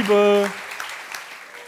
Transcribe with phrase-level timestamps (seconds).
[0.00, 0.50] Liebe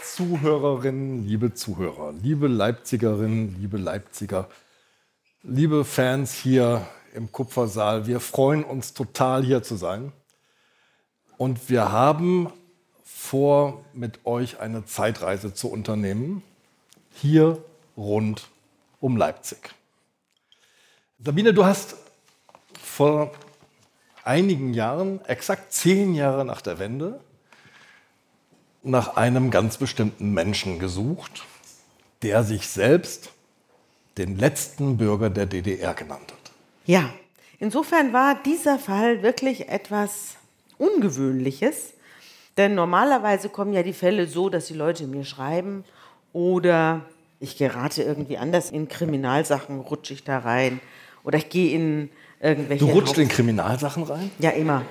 [0.03, 4.49] Zuhörerinnen, liebe Zuhörer, liebe Leipzigerinnen, liebe Leipziger,
[5.43, 10.13] liebe Fans hier im Kupfersaal, wir freuen uns total hier zu sein.
[11.37, 12.51] Und wir haben
[13.03, 16.41] vor, mit euch eine Zeitreise zu unternehmen,
[17.11, 17.63] hier
[17.95, 18.47] rund
[18.99, 19.75] um Leipzig.
[21.23, 21.97] Sabine, du hast
[22.81, 23.31] vor
[24.23, 27.19] einigen Jahren, exakt zehn Jahre nach der Wende,
[28.83, 31.45] nach einem ganz bestimmten Menschen gesucht,
[32.21, 33.31] der sich selbst
[34.17, 36.51] den letzten Bürger der DDR genannt hat.
[36.85, 37.09] Ja,
[37.59, 40.35] insofern war dieser Fall wirklich etwas
[40.77, 41.93] Ungewöhnliches,
[42.57, 45.83] denn normalerweise kommen ja die Fälle so, dass die Leute mir schreiben
[46.33, 47.01] oder
[47.39, 50.79] ich gerate irgendwie anders in Kriminalsachen, rutsche ich da rein
[51.23, 52.85] oder ich gehe in irgendwelche.
[52.85, 54.29] Du rutschst in Kriminalsachen rein?
[54.39, 54.83] Ja, immer.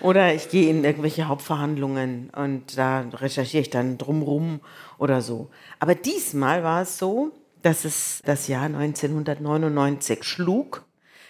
[0.00, 4.60] Oder ich gehe in irgendwelche Hauptverhandlungen und da recherchiere ich dann drumrum
[4.98, 5.50] oder so.
[5.80, 7.32] Aber diesmal war es so,
[7.62, 10.84] dass es das Jahr 1999 schlug.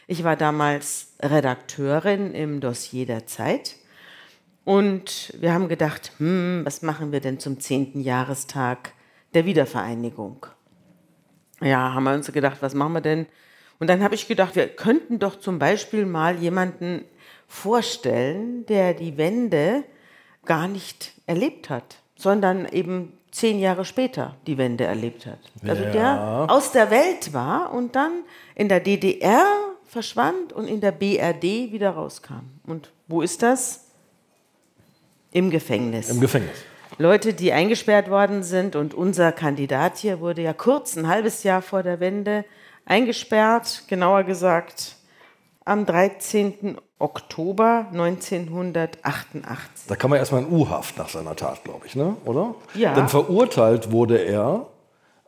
[0.07, 3.77] Ich war damals Redakteurin im Dossier der Zeit
[4.65, 8.01] und wir haben gedacht, hm, was machen wir denn zum 10.
[8.03, 8.93] Jahrestag
[9.33, 10.45] der Wiedervereinigung?
[11.63, 13.27] Ja, haben wir uns gedacht, was machen wir denn?
[13.79, 17.05] Und dann habe ich gedacht, wir könnten doch zum Beispiel mal jemanden
[17.49, 19.83] vorstellen, der die Wende
[20.45, 25.39] gar nicht erlebt hat, sondern eben zehn Jahre später die Wende erlebt hat.
[25.67, 25.91] Also ja.
[25.91, 28.23] der aus der Welt war und dann
[28.55, 29.45] in der DDR
[29.85, 32.45] verschwand und in der BRD wieder rauskam.
[32.67, 33.87] Und wo ist das?
[35.31, 36.11] Im Gefängnis.
[36.11, 36.57] Im Gefängnis.
[36.99, 41.63] Leute, die eingesperrt worden sind und unser Kandidat hier wurde ja kurz, ein halbes Jahr
[41.63, 42.45] vor der Wende,
[42.87, 44.97] eingesperrt, genauer gesagt
[45.69, 46.79] am 13.
[46.99, 49.87] Oktober 1988.
[49.87, 52.17] Da kann man erstmal in U-Haft nach seiner Tat, glaube ich, ne?
[52.25, 52.57] oder?
[52.75, 52.95] Ja.
[52.95, 54.67] Denn verurteilt wurde er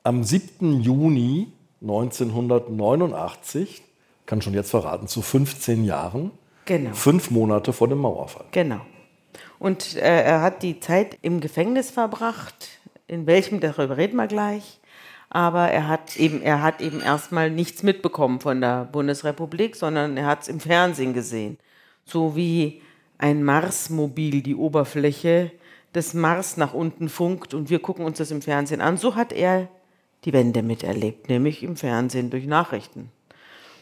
[0.03, 0.81] am 7.
[0.81, 1.53] Juni
[1.83, 3.83] 1989,
[4.27, 6.33] kann schon jetzt verraten, zu 15 Jahren.
[6.65, 6.93] Genau.
[6.93, 8.47] Fünf Monate vor dem Mauerfall.
[8.53, 8.81] Genau.
[9.59, 12.69] Und äh, er hat die Zeit im Gefängnis verbracht.
[13.07, 14.80] In welchem, darüber reden wir gleich
[15.31, 20.27] aber er hat eben, er hat eben erstmal nichts mitbekommen von der Bundesrepublik, sondern er
[20.27, 21.57] hat es im Fernsehen gesehen.
[22.05, 22.83] So wie
[23.17, 25.53] ein Marsmobil die Oberfläche
[25.95, 28.97] des Mars nach unten funkt und wir gucken uns das im Fernsehen an.
[28.97, 29.69] So hat er
[30.25, 33.11] die Wende miterlebt, nämlich im Fernsehen durch Nachrichten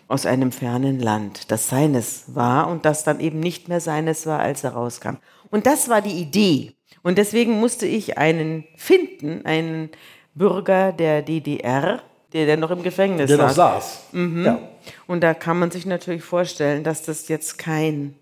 [0.08, 4.40] aus einem fernen Land, das seines war und das dann eben nicht mehr seines war,
[4.40, 5.16] als er rauskam.
[5.50, 6.72] Und das war die Idee.
[7.02, 9.90] Und deswegen musste ich einen finden, einen
[10.38, 12.00] Bürger der DDR,
[12.32, 13.46] der, der noch im Gefängnis der saß.
[13.48, 14.04] noch saß.
[14.12, 14.44] Mhm.
[14.44, 14.58] Ja.
[15.06, 18.14] Und da kann man sich natürlich vorstellen, dass das jetzt kein,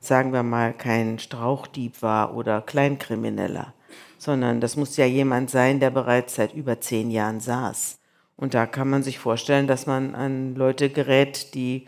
[0.00, 3.74] sagen wir mal, kein Strauchdieb war oder Kleinkrimineller,
[4.18, 7.98] sondern das muss ja jemand sein, der bereits seit über zehn Jahren saß.
[8.36, 11.86] Und da kann man sich vorstellen, dass man an Leute gerät, die,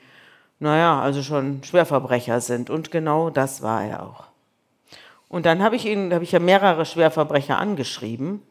[0.59, 2.71] naja, also schon Schwerverbrecher sind.
[2.71, 4.25] Und genau das war er auch.
[5.29, 8.43] Und dann habe ich ihn, habe ich ja mehrere Schwerverbrecher angeschrieben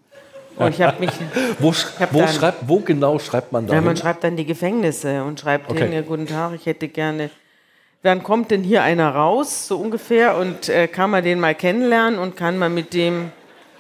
[0.58, 1.12] und ich habe mich.
[1.60, 3.76] wo, hab wo, dann, schreibt, wo genau schreibt man da?
[3.76, 5.90] Ja, man schreibt dann die Gefängnisse und schreibt okay.
[5.90, 7.30] denen, guten Tag, ich hätte gerne.
[8.04, 12.20] Wann kommt denn hier einer raus, so ungefähr, und äh, kann man den mal kennenlernen
[12.20, 13.32] und kann man mit dem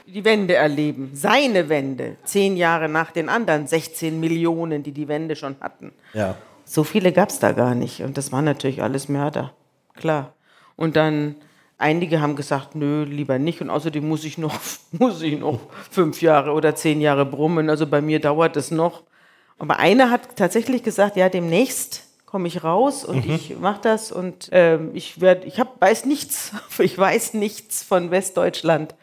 [0.07, 1.11] die Wende erleben.
[1.13, 5.91] Seine Wende, zehn Jahre nach den anderen 16 Millionen, die die Wende schon hatten.
[6.13, 6.35] Ja.
[6.63, 8.01] So viele gab es da gar nicht.
[8.01, 9.53] Und das waren natürlich alles Mörder,
[9.95, 10.33] klar.
[10.75, 11.35] Und dann
[11.77, 13.61] Einige haben gesagt, nö, lieber nicht.
[13.61, 14.59] Und außerdem muss ich noch,
[14.91, 15.59] muss ich noch
[15.91, 17.69] fünf Jahre oder zehn Jahre brummen.
[17.69, 19.03] Also bei mir dauert es noch.
[19.59, 23.33] Aber einer hat tatsächlich gesagt, ja, demnächst komme ich raus und mhm.
[23.33, 28.11] ich mache das und äh, ich werde, ich hab, weiß nichts, ich weiß nichts von
[28.11, 28.93] Westdeutschland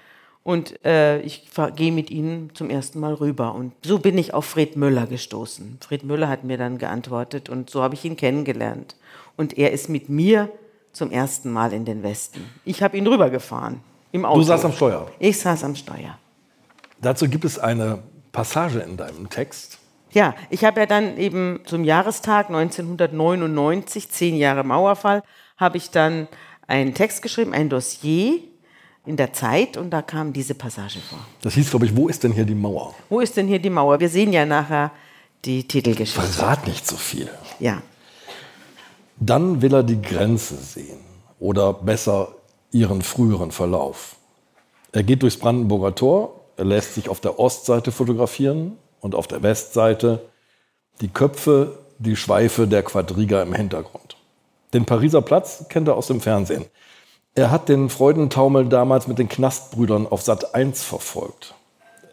[0.45, 3.55] und äh, ich gehe mit ihnen zum ersten Mal rüber.
[3.55, 5.79] Und so bin ich auf Fred Müller gestoßen.
[5.81, 8.95] Fred Müller hat mir dann geantwortet und so habe ich ihn kennengelernt.
[9.37, 10.51] Und er ist mit mir
[10.95, 12.49] zum ersten Mal in den Westen.
[12.65, 13.81] Ich habe ihn rübergefahren
[14.13, 14.41] im Auto.
[14.41, 15.11] Du saßt am Steuer?
[15.19, 16.19] Ich saß am Steuer.
[17.03, 18.03] Dazu gibt es eine
[18.33, 19.79] Passage in deinem Text.
[20.13, 25.23] Ja, ich habe ja dann eben zum Jahrestag 1999, zehn Jahre Mauerfall,
[25.57, 26.29] habe ich dann
[26.69, 28.39] einen Text geschrieben, ein Dossier
[29.05, 31.19] in der Zeit und da kam diese Passage vor.
[31.43, 32.95] Das hieß, glaube ich, wo ist denn hier die Mauer?
[33.09, 34.01] Wo ist denn hier die Mauer?
[34.01, 34.93] Wir sehen ja nachher
[35.45, 36.23] die Titelgeschichte.
[36.23, 37.29] Verrat nicht so viel.
[37.59, 37.83] Ja.
[39.19, 40.99] Dann will er die Grenze sehen
[41.39, 42.29] oder besser
[42.73, 44.17] ihren früheren Verlauf.
[44.93, 49.43] Er geht durchs Brandenburger Tor, er lässt sich auf der Ostseite fotografieren und auf der
[49.43, 50.21] Westseite
[51.01, 54.17] die Köpfe, die Schweife der Quadriga im Hintergrund.
[54.73, 56.65] Den Pariser Platz kennt er aus dem Fernsehen.
[57.37, 61.55] Er hat den Freudentaumel damals mit den Knastbrüdern auf Sat 1 verfolgt.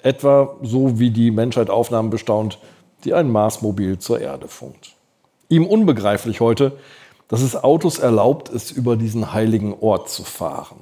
[0.03, 2.59] Etwa so wie die Menschheit Aufnahmen bestaunt,
[3.03, 4.95] die ein Marsmobil zur Erde funkt.
[5.51, 6.71] Ihm unbegreiflich heute,
[7.27, 10.77] dass es Autos erlaubt ist, über diesen heiligen Ort zu fahren.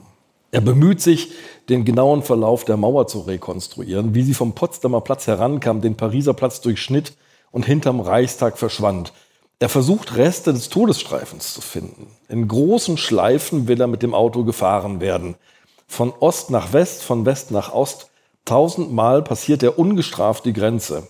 [0.51, 1.31] Er bemüht sich,
[1.69, 6.35] den genauen Verlauf der Mauer zu rekonstruieren, wie sie vom Potsdamer Platz herankam, den Pariser
[6.35, 7.13] Platz durchschnitt
[7.49, 9.11] und hinterm Reichstag verschwand.
[9.57, 12.05] Er versucht, Reste des Todesstreifens zu finden.
[12.27, 15.33] In großen Schleifen will er mit dem Auto gefahren werden.
[15.87, 18.11] Von Ost nach West, von West nach Ost.
[18.45, 21.07] Tausendmal passiert er ungestraft die Grenze.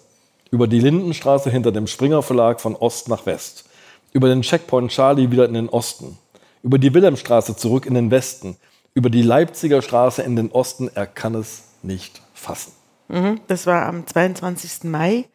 [0.51, 3.65] Über die Lindenstraße hinter dem Springer Verlag von Ost nach West.
[4.13, 6.17] Über den Checkpoint Charlie wieder in den Osten.
[6.63, 8.57] Über die Wilhelmstraße zurück in den Westen
[8.93, 10.89] über die Leipziger Straße in den Osten.
[10.93, 12.73] Er kann es nicht fassen.
[13.07, 14.83] Mhm, das war am 22.
[14.83, 15.25] Mai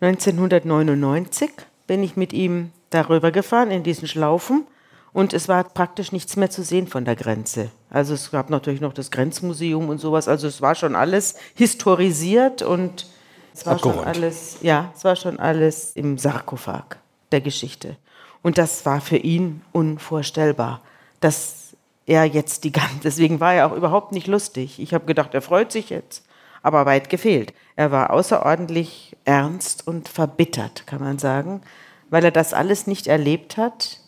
[0.00, 1.50] 1999.
[1.86, 4.66] Bin ich mit ihm darüber gefahren in diesen Schlaufen
[5.12, 7.70] und es war praktisch nichts mehr zu sehen von der Grenze.
[7.90, 10.28] Also es gab natürlich noch das Grenzmuseum und sowas.
[10.28, 13.06] Also es war schon alles historisiert und
[13.56, 13.98] es war Abgeräumt.
[14.00, 16.98] schon alles, ja, es war schon alles im Sarkophag
[17.32, 17.96] der Geschichte.
[18.42, 20.82] Und das war für ihn unvorstellbar,
[21.20, 21.74] dass
[22.04, 24.78] er jetzt die ganze, deswegen war er auch überhaupt nicht lustig.
[24.78, 26.26] Ich habe gedacht, er freut sich jetzt,
[26.62, 27.54] aber weit gefehlt.
[27.76, 31.62] Er war außerordentlich ernst und verbittert, kann man sagen,
[32.10, 34.00] weil er das alles nicht erlebt hat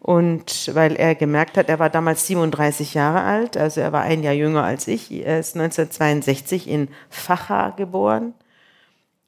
[0.00, 4.24] und weil er gemerkt hat, er war damals 37 Jahre alt, also er war ein
[4.24, 5.12] Jahr jünger als ich.
[5.12, 8.34] Er ist 1962 in Facha geboren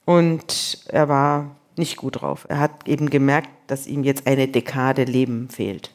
[0.05, 2.47] und er war nicht gut drauf.
[2.49, 5.91] Er hat eben gemerkt, dass ihm jetzt eine Dekade Leben fehlt.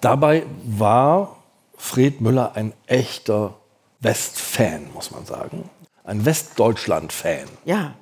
[0.00, 1.36] Dabei war
[1.76, 3.54] Fred Müller ein echter
[4.00, 5.68] Westfan, muss man sagen.
[6.04, 7.46] Ein Westdeutschland-Fan.
[7.64, 7.94] Ja,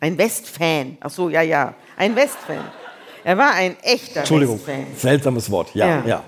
[0.00, 0.98] ein Westfan.
[1.00, 1.74] Ach so, ja, ja.
[1.96, 2.64] Ein Westfan.
[3.24, 4.86] Er war ein echter Entschuldigung, Westfan.
[4.96, 5.74] seltsames Wort.
[5.74, 6.24] Ja, ja, ja.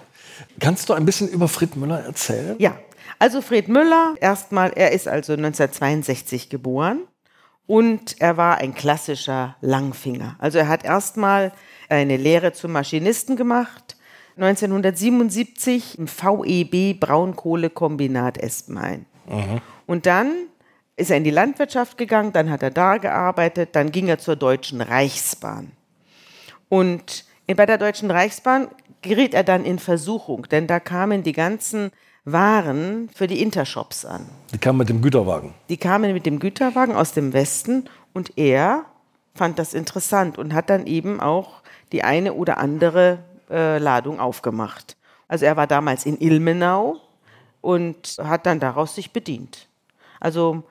[0.60, 2.56] Kannst du ein bisschen über Fred Müller erzählen?
[2.58, 2.78] Ja.
[3.18, 7.00] Also Fred Müller, erstmal, er ist also 1962 geboren
[7.66, 10.36] und er war ein klassischer Langfinger.
[10.38, 11.52] Also er hat erstmal
[11.88, 13.96] eine Lehre zum Maschinisten gemacht
[14.36, 19.06] 1977 im VEB Braunkohlekombinat Espenhain.
[19.28, 19.60] Mhm.
[19.86, 20.32] Und dann
[20.96, 24.36] ist er in die Landwirtschaft gegangen, dann hat er da gearbeitet, dann ging er zur
[24.36, 25.72] Deutschen Reichsbahn.
[26.68, 28.68] Und bei der Deutschen Reichsbahn
[29.02, 31.90] geriet er dann in Versuchung, denn da kamen die ganzen
[32.28, 34.26] Waren für die Intershops an.
[34.52, 35.54] Die kamen mit dem Güterwagen.
[35.68, 38.84] Die kamen mit dem Güterwagen aus dem Westen und er
[39.32, 41.62] fand das interessant und hat dann eben auch
[41.92, 44.96] die eine oder andere äh, Ladung aufgemacht.
[45.28, 47.00] Also er war damals in Ilmenau
[47.60, 49.68] und hat dann daraus sich bedient.
[50.18, 50.64] Also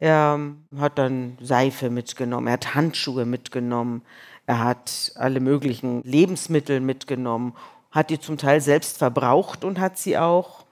[0.00, 0.38] er
[0.78, 4.02] hat dann Seife mitgenommen, er hat Handschuhe mitgenommen,
[4.46, 7.54] er hat alle möglichen Lebensmittel mitgenommen,
[7.90, 10.66] hat die zum Teil selbst verbraucht und hat sie auch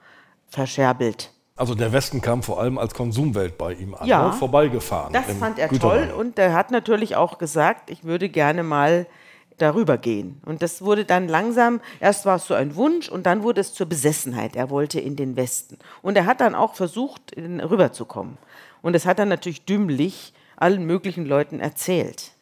[0.48, 1.32] verscherbelt.
[1.56, 4.32] Also der Westen kam vor allem als Konsumwelt bei ihm an, ja, ne?
[4.34, 5.12] vorbeigefahren.
[5.12, 9.06] Das fand er toll und er hat natürlich auch gesagt, ich würde gerne mal
[9.56, 10.42] darüber gehen.
[10.44, 13.72] Und das wurde dann langsam, erst war es so ein Wunsch und dann wurde es
[13.72, 14.54] zur Besessenheit.
[14.54, 15.78] Er wollte in den Westen.
[16.02, 18.36] Und er hat dann auch versucht, rüberzukommen.
[18.82, 22.32] Und das hat er natürlich dümmlich allen möglichen Leuten erzählt.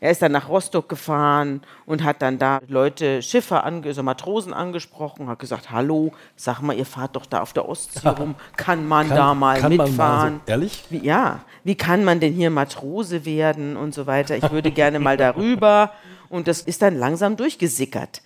[0.00, 5.28] Er ist dann nach Rostock gefahren und hat dann da Leute, Schiffer, also Matrosen angesprochen,
[5.28, 9.08] hat gesagt, hallo, sag mal, ihr fahrt doch da auf der Ostsee rum, kann man
[9.08, 10.34] kann, da mal mitfahren?
[10.34, 10.84] Mal so, ehrlich?
[10.90, 14.36] Wie, ja, wie kann man denn hier Matrose werden und so weiter?
[14.36, 15.92] Ich würde gerne mal darüber.
[16.28, 18.22] Und das ist dann langsam durchgesickert.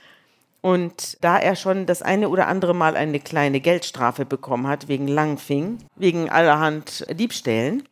[0.60, 5.08] Und da er schon das eine oder andere Mal eine kleine Geldstrafe bekommen hat wegen
[5.08, 7.84] Langfing, wegen allerhand Diebstählen,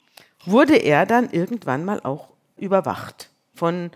[0.44, 3.30] wurde er dann irgendwann mal auch überwacht
[3.60, 3.90] von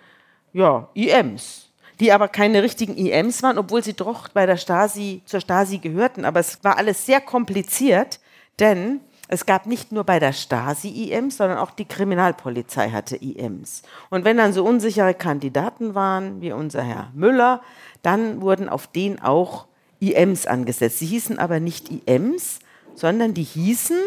[0.53, 5.41] ja, IMs, die aber keine richtigen IMs waren, obwohl sie doch bei der Stasi zur
[5.41, 6.27] Stasi gehörten.
[6.27, 8.21] Aber es war alles sehr kompliziert,
[8.61, 13.83] denn es gab nicht nur bei der Stasi IMs, sondern auch die Kriminalpolizei hatte IMs.
[14.11, 17.63] Und wenn dann so unsichere Kandidaten waren, wie unser Herr Müller,
[18.03, 19.67] dann wurden auf den auch
[19.99, 20.99] IMs angesetzt.
[20.99, 22.59] Sie hießen aber nicht IMs,
[22.95, 23.99] sondern die hießen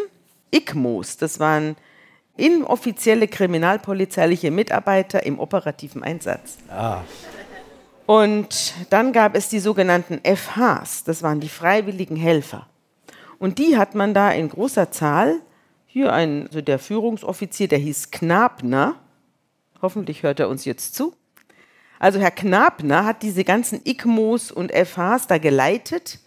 [0.52, 1.16] ICMOs.
[1.16, 1.74] Das waren
[2.38, 6.58] inoffizielle kriminalpolizeiliche Mitarbeiter im operativen Einsatz.
[6.70, 7.02] Ah.
[8.06, 12.66] Und dann gab es die sogenannten FHs, das waren die freiwilligen Helfer.
[13.38, 15.40] Und die hat man da in großer Zahl.
[15.86, 18.96] Hier ein, also der Führungsoffizier, der hieß Knabner.
[19.82, 21.14] Hoffentlich hört er uns jetzt zu.
[21.98, 26.20] Also Herr Knabner hat diese ganzen ICMOs und FHs da geleitet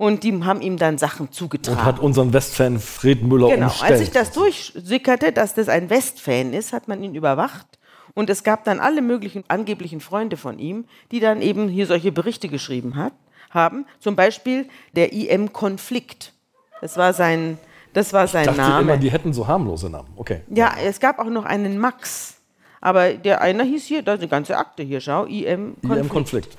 [0.00, 1.78] und die haben ihm dann Sachen zugetragen.
[1.78, 3.66] Und hat unseren Westfan Fred Müller genau.
[3.66, 3.90] umstellt.
[3.90, 7.66] Als sich das durchsickerte, dass das ein Westfan ist, hat man ihn überwacht.
[8.14, 12.12] Und es gab dann alle möglichen angeblichen Freunde von ihm, die dann eben hier solche
[12.12, 13.12] Berichte geschrieben hat,
[13.50, 13.84] haben.
[13.98, 16.32] Zum Beispiel der IM-Konflikt.
[16.80, 17.58] Das war sein,
[17.92, 18.80] das war sein Ich dachte Name.
[18.80, 20.08] immer, die hätten so harmlose Namen.
[20.16, 20.40] Okay.
[20.48, 22.36] Ja, es gab auch noch einen Max.
[22.80, 26.08] Aber der einer hieß hier, da ist eine ganze Akte hier, schau, IM IM Konflikt.
[26.08, 26.56] Konflikt.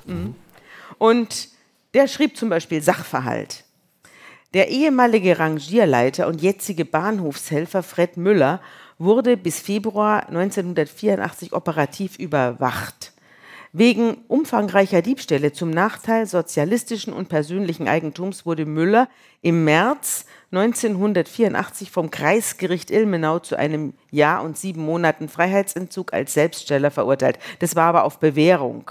[0.98, 1.51] Und
[1.94, 3.64] der schrieb zum Beispiel Sachverhalt.
[4.54, 8.60] Der ehemalige Rangierleiter und jetzige Bahnhofshelfer Fred Müller
[8.98, 13.12] wurde bis Februar 1984 operativ überwacht.
[13.74, 19.08] Wegen umfangreicher Diebstähle zum Nachteil sozialistischen und persönlichen Eigentums wurde Müller
[19.40, 26.90] im März 1984 vom Kreisgericht Ilmenau zu einem Jahr und sieben Monaten Freiheitsentzug als Selbststeller
[26.90, 27.38] verurteilt.
[27.60, 28.90] Das war aber auf Bewährung.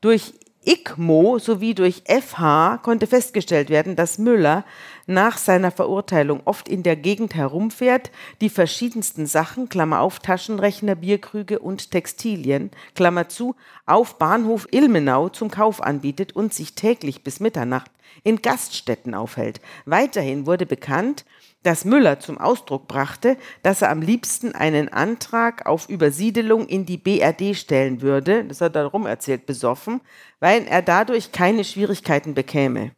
[0.00, 4.64] Durch ICMO sowie durch FH konnte festgestellt werden, dass Müller
[5.06, 11.58] nach seiner Verurteilung oft in der Gegend herumfährt, die verschiedensten Sachen, Klammer auf, Taschenrechner, Bierkrüge
[11.58, 17.90] und Textilien, Klammer zu, auf Bahnhof Ilmenau zum Kauf anbietet und sich täglich bis Mitternacht
[18.22, 19.60] in Gaststätten aufhält.
[19.84, 21.24] Weiterhin wurde bekannt,
[21.62, 26.96] dass Müller zum Ausdruck brachte, dass er am liebsten einen Antrag auf Übersiedelung in die
[26.96, 30.00] BRD stellen würde, das hat er darum erzählt, besoffen,
[30.40, 32.92] weil er dadurch keine Schwierigkeiten bekäme.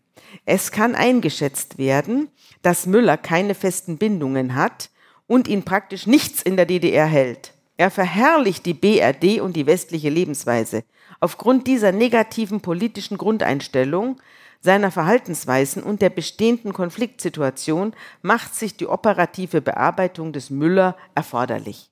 [0.47, 2.28] Es kann eingeschätzt werden,
[2.62, 4.90] dass Müller keine festen Bindungen hat
[5.26, 7.54] und ihn praktisch nichts in der DDR hält.
[7.76, 10.85] Er verherrlicht die BRD und die westliche Lebensweise.
[11.21, 14.21] Aufgrund dieser negativen politischen Grundeinstellung
[14.64, 17.92] seiner Verhaltensweisen und der bestehenden Konfliktsituation
[18.23, 21.90] macht sich die operative Bearbeitung des Müller erforderlich.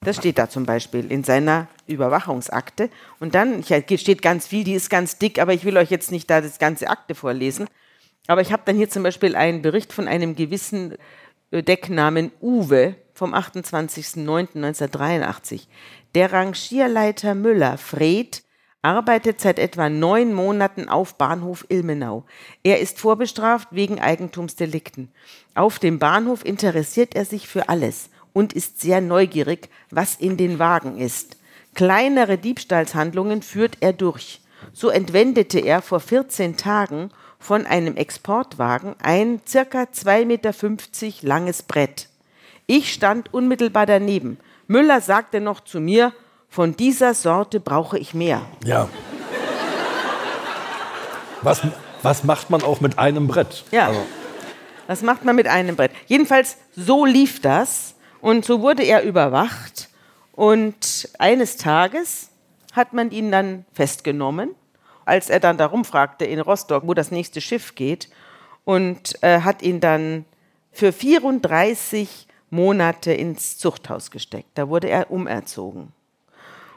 [0.00, 2.88] Das steht da zum Beispiel in seiner Überwachungsakte.
[3.20, 6.30] Und dann steht ganz viel, die ist ganz dick, aber ich will euch jetzt nicht
[6.30, 7.68] da das ganze Akte vorlesen.
[8.28, 10.94] Aber ich habe dann hier zum Beispiel einen Bericht von einem gewissen
[11.50, 15.66] äh, Decknamen Uwe vom 28.09.1983.
[16.14, 18.42] Der Rangierleiter Müller, Fred,
[18.86, 22.22] arbeitet seit etwa neun Monaten auf Bahnhof Ilmenau.
[22.62, 25.10] Er ist vorbestraft wegen Eigentumsdelikten.
[25.56, 30.60] Auf dem Bahnhof interessiert er sich für alles und ist sehr neugierig, was in den
[30.60, 31.36] Wagen ist.
[31.74, 34.40] Kleinere Diebstahlshandlungen führt er durch.
[34.72, 42.08] So entwendete er vor 14 Tagen von einem Exportwagen ein circa 2,50 Meter langes Brett.
[42.66, 44.38] Ich stand unmittelbar daneben.
[44.68, 46.12] Müller sagte noch zu mir,
[46.48, 48.42] von dieser Sorte brauche ich mehr.
[48.64, 48.88] Ja.
[51.42, 51.62] Was,
[52.02, 53.64] was macht man auch mit einem Brett?
[53.70, 53.88] Ja.
[53.88, 54.00] Also,
[54.88, 55.92] Das macht man mit einem Brett.
[56.06, 57.94] Jedenfalls, so lief das.
[58.20, 59.88] Und so wurde er überwacht.
[60.32, 62.30] Und eines Tages
[62.72, 64.54] hat man ihn dann festgenommen,
[65.04, 68.08] als er dann darum fragte in Rostock, wo das nächste Schiff geht.
[68.64, 70.24] Und äh, hat ihn dann
[70.72, 74.48] für 34 Monate ins Zuchthaus gesteckt.
[74.54, 75.92] Da wurde er umerzogen.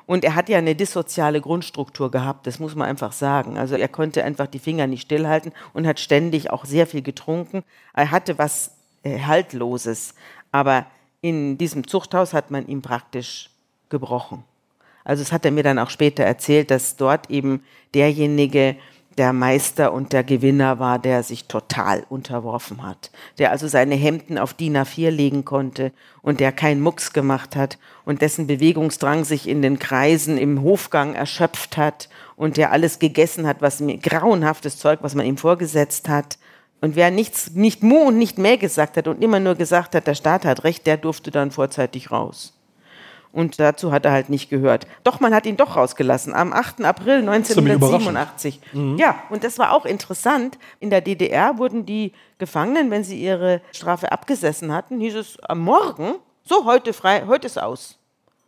[0.10, 3.60] Und er hat ja eine dissoziale Grundstruktur gehabt, das muss man einfach sagen.
[3.60, 7.63] Also er konnte einfach die Finger nicht stillhalten und hat ständig auch sehr viel getrunken.
[7.94, 8.72] Er hatte was
[9.04, 10.16] äh, Haltloses.
[10.51, 10.88] Aber
[11.22, 13.51] in diesem Zuchthaus hat man ihn praktisch
[13.89, 14.44] gebrochen.
[15.04, 17.63] Also das hat er mir dann auch später erzählt, dass dort eben
[17.94, 18.78] derjenige
[19.20, 24.38] der Meister und der Gewinner war, der sich total unterworfen hat, der also seine Hemden
[24.38, 29.48] auf DIN A4 legen konnte und der keinen Mucks gemacht hat und dessen Bewegungsdrang sich
[29.48, 32.08] in den Kreisen im Hofgang erschöpft hat
[32.38, 36.38] und der alles gegessen hat, was mir grauenhaftes Zeug, was man ihm vorgesetzt hat.
[36.80, 40.08] Und wer nichts, nicht Mu und nicht mehr gesagt hat und immer nur gesagt hat,
[40.08, 42.59] der Staat hat recht, der durfte dann vorzeitig raus.
[43.31, 44.88] Und dazu hat er halt nicht gehört.
[45.03, 46.33] Doch, man hat ihn doch rausgelassen.
[46.33, 46.83] Am 8.
[46.83, 48.59] April Ziemlich 1987.
[48.98, 50.57] Ja, und das war auch interessant.
[50.79, 55.59] In der DDR wurden die Gefangenen, wenn sie ihre Strafe abgesessen hatten, hieß es am
[55.59, 58.00] Morgen, so heute frei, heute ist aus.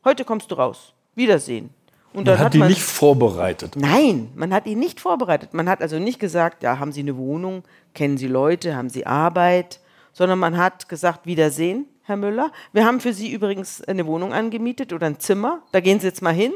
[0.03, 0.93] Heute kommst du raus.
[1.13, 1.69] Wiedersehen.
[2.13, 3.75] Und man hat die nicht vorbereitet.
[3.75, 5.53] Nein, man hat ihn nicht vorbereitet.
[5.53, 9.05] Man hat also nicht gesagt, ja, haben Sie eine Wohnung, kennen Sie Leute, haben Sie
[9.05, 9.79] Arbeit,
[10.11, 12.51] sondern man hat gesagt, Wiedersehen, Herr Müller.
[12.73, 15.61] Wir haben für Sie übrigens eine Wohnung angemietet oder ein Zimmer.
[15.71, 16.53] Da gehen Sie jetzt mal hin.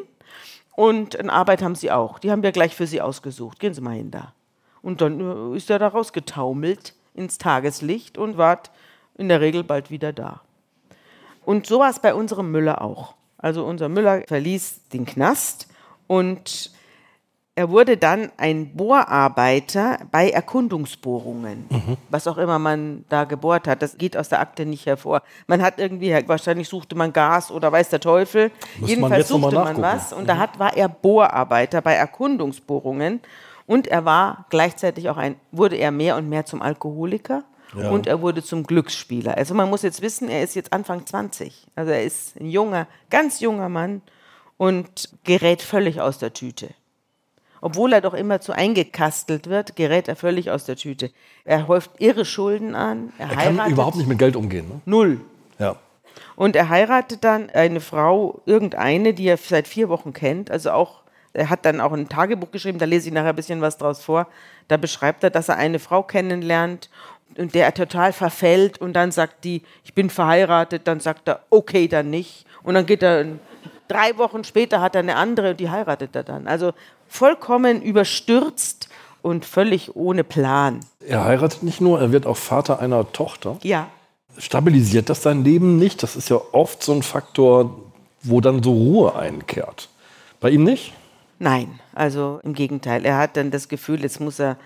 [0.75, 2.19] Und eine Arbeit haben Sie auch.
[2.19, 3.59] Die haben wir gleich für Sie ausgesucht.
[3.59, 4.33] Gehen Sie mal hin da.
[4.81, 8.59] Und dann äh, ist er da rausgetaumelt ins Tageslicht und war
[9.17, 10.41] in der Regel bald wieder da.
[11.45, 13.13] Und so war es bei unserem Müller auch.
[13.37, 15.67] Also unser Müller verließ den Knast
[16.07, 16.71] und
[17.57, 21.69] er wurde dann ein Bohrarbeiter bei Erkundungsbohrungen,
[22.09, 23.81] was auch immer man da gebohrt hat.
[23.81, 25.21] Das geht aus der Akte nicht hervor.
[25.47, 28.51] Man hat irgendwie, wahrscheinlich suchte man Gas oder weiß der Teufel.
[28.77, 33.21] man Jedenfalls mal suchte man was und da hat, war er Bohrarbeiter bei Erkundungsbohrungen
[33.65, 37.43] und er war gleichzeitig auch ein, wurde er mehr und mehr zum Alkoholiker.
[37.75, 37.89] Ja.
[37.89, 39.35] Und er wurde zum Glücksspieler.
[39.35, 41.67] Also man muss jetzt wissen, er ist jetzt Anfang 20.
[41.75, 44.01] Also er ist ein junger, ganz junger Mann
[44.57, 46.69] und gerät völlig aus der Tüte.
[47.61, 51.11] Obwohl er doch immer zu eingekastelt wird, gerät er völlig aus der Tüte.
[51.45, 53.11] Er häuft irre Schulden an.
[53.17, 54.67] Er, er kann überhaupt nicht mit Geld umgehen.
[54.67, 54.81] Ne?
[54.85, 55.21] Null.
[55.57, 55.75] Ja.
[56.35, 60.51] Und er heiratet dann eine Frau, irgendeine, die er seit vier Wochen kennt.
[60.51, 61.01] Also auch,
[61.33, 64.03] er hat dann auch ein Tagebuch geschrieben, da lese ich nachher ein bisschen was draus
[64.03, 64.27] vor.
[64.67, 66.89] Da beschreibt er, dass er eine Frau kennenlernt
[67.37, 71.41] und der er total verfällt und dann sagt die, ich bin verheiratet, dann sagt er,
[71.49, 72.45] okay, dann nicht.
[72.63, 73.25] Und dann geht er,
[73.87, 76.47] drei Wochen später hat er eine andere und die heiratet er dann.
[76.47, 76.73] Also
[77.07, 78.89] vollkommen überstürzt
[79.21, 80.81] und völlig ohne Plan.
[80.99, 83.57] Er heiratet nicht nur, er wird auch Vater einer Tochter.
[83.63, 83.87] Ja.
[84.37, 86.03] Stabilisiert das sein Leben nicht?
[86.03, 87.79] Das ist ja oft so ein Faktor,
[88.21, 89.89] wo dann so Ruhe einkehrt.
[90.39, 90.93] Bei ihm nicht?
[91.39, 93.05] Nein, also im Gegenteil.
[93.05, 94.57] Er hat dann das Gefühl, jetzt muss er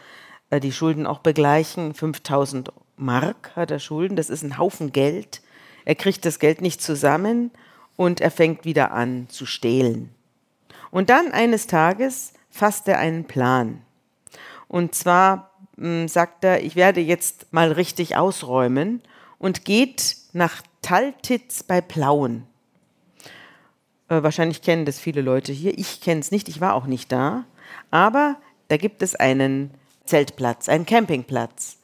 [0.50, 1.94] äh, die Schulden auch begleichen.
[1.94, 5.42] 5000 Mark hat er Schulden, das ist ein Haufen Geld.
[5.86, 7.52] Er kriegt das Geld nicht zusammen
[7.96, 10.10] und er fängt wieder an zu stehlen.
[10.92, 13.82] Und dann eines Tages fasst er einen Plan.
[14.68, 19.02] Und zwar mh, hm, sagt er, ich werde jetzt mal richtig ausräumen
[19.38, 22.46] und geht nach Taltitz bei Plauen.
[24.10, 25.78] Äh, wahrscheinlich kennen das viele Leute hier.
[25.78, 27.46] Ich kenne es nicht, ich war auch nicht da.
[27.92, 29.72] Aber da gibt es einen
[30.06, 31.78] Zeltplatz, einen Campingplatz.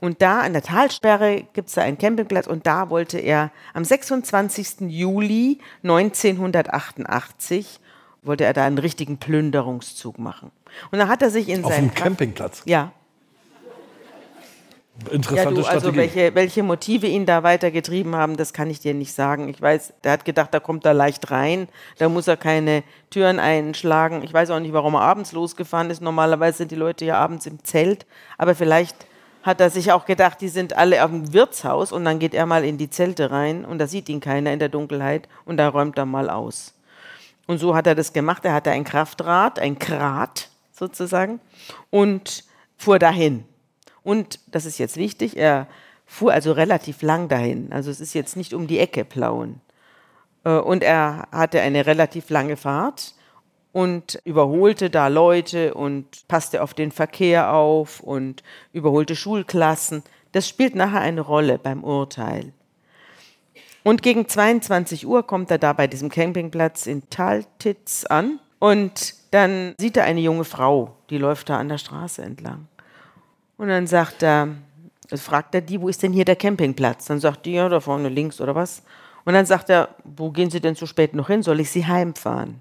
[0.00, 3.84] Und da an der Talsperre gibt es da einen Campingplatz und da wollte er am
[3.84, 4.80] 26.
[4.88, 7.78] Juli 1988
[8.22, 10.50] wollte er da einen richtigen Plünderungszug machen.
[10.90, 12.62] Und dann hat er sich in Auf dem Campingplatz?
[12.64, 12.92] Ja.
[15.10, 15.96] Interessante ja, du, also Strategie.
[15.96, 19.48] welche, welche Motive ihn da weitergetrieben haben, das kann ich dir nicht sagen.
[19.48, 23.40] Ich weiß, der hat gedacht, da kommt er leicht rein, da muss er keine Türen
[23.40, 24.22] einschlagen.
[24.22, 26.02] Ich weiß auch nicht, warum er abends losgefahren ist.
[26.02, 28.06] Normalerweise sind die Leute ja abends im Zelt,
[28.38, 29.06] aber vielleicht
[29.42, 32.46] hat er sich auch gedacht, die sind alle auf dem Wirtshaus und dann geht er
[32.46, 35.68] mal in die Zelte rein und da sieht ihn keiner in der Dunkelheit und da
[35.68, 36.74] räumt er mal aus.
[37.46, 38.44] Und so hat er das gemacht.
[38.44, 41.40] Er hatte ein Kraftrad, ein Krat sozusagen
[41.90, 42.44] und
[42.76, 43.44] fuhr dahin.
[44.02, 45.66] Und das ist jetzt wichtig, er
[46.06, 47.72] fuhr also relativ lang dahin.
[47.72, 49.60] Also es ist jetzt nicht um die Ecke plauen.
[50.44, 53.14] Äh, und er hatte eine relativ lange Fahrt
[53.72, 60.02] und überholte da Leute und passte auf den Verkehr auf und überholte Schulklassen.
[60.32, 62.52] Das spielt nachher eine Rolle beim Urteil.
[63.82, 69.74] Und gegen 22 Uhr kommt er da bei diesem Campingplatz in Taltitz an und dann
[69.78, 72.68] sieht er eine junge Frau, die läuft da an der Straße entlang.
[73.56, 74.48] Und dann sagt er,
[75.14, 77.06] fragt er die, wo ist denn hier der Campingplatz?
[77.06, 78.82] Dann sagt die, ja, da vorne links oder was.
[79.24, 81.42] Und dann sagt er, wo gehen Sie denn so spät noch hin?
[81.42, 82.60] Soll ich Sie heimfahren?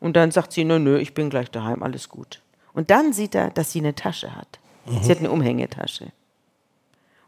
[0.00, 2.40] Und dann sagt sie, nö, nö, ich bin gleich daheim, alles gut.
[2.72, 4.58] Und dann sieht er, dass sie eine Tasche hat.
[4.86, 5.02] Mhm.
[5.02, 6.04] Sie hat eine Umhängetasche.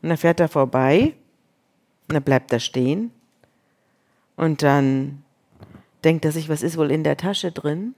[0.00, 1.14] Und dann fährt er vorbei
[2.08, 3.12] und dann bleibt er stehen.
[4.42, 5.22] Und dann
[6.02, 7.94] denkt er sich, was ist wohl in der Tasche drin?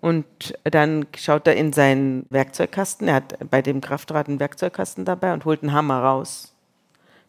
[0.00, 0.24] Und
[0.62, 3.08] dann schaut er in seinen Werkzeugkasten.
[3.08, 6.54] Er hat bei dem Kraftrad einen Werkzeugkasten dabei und holt einen Hammer raus.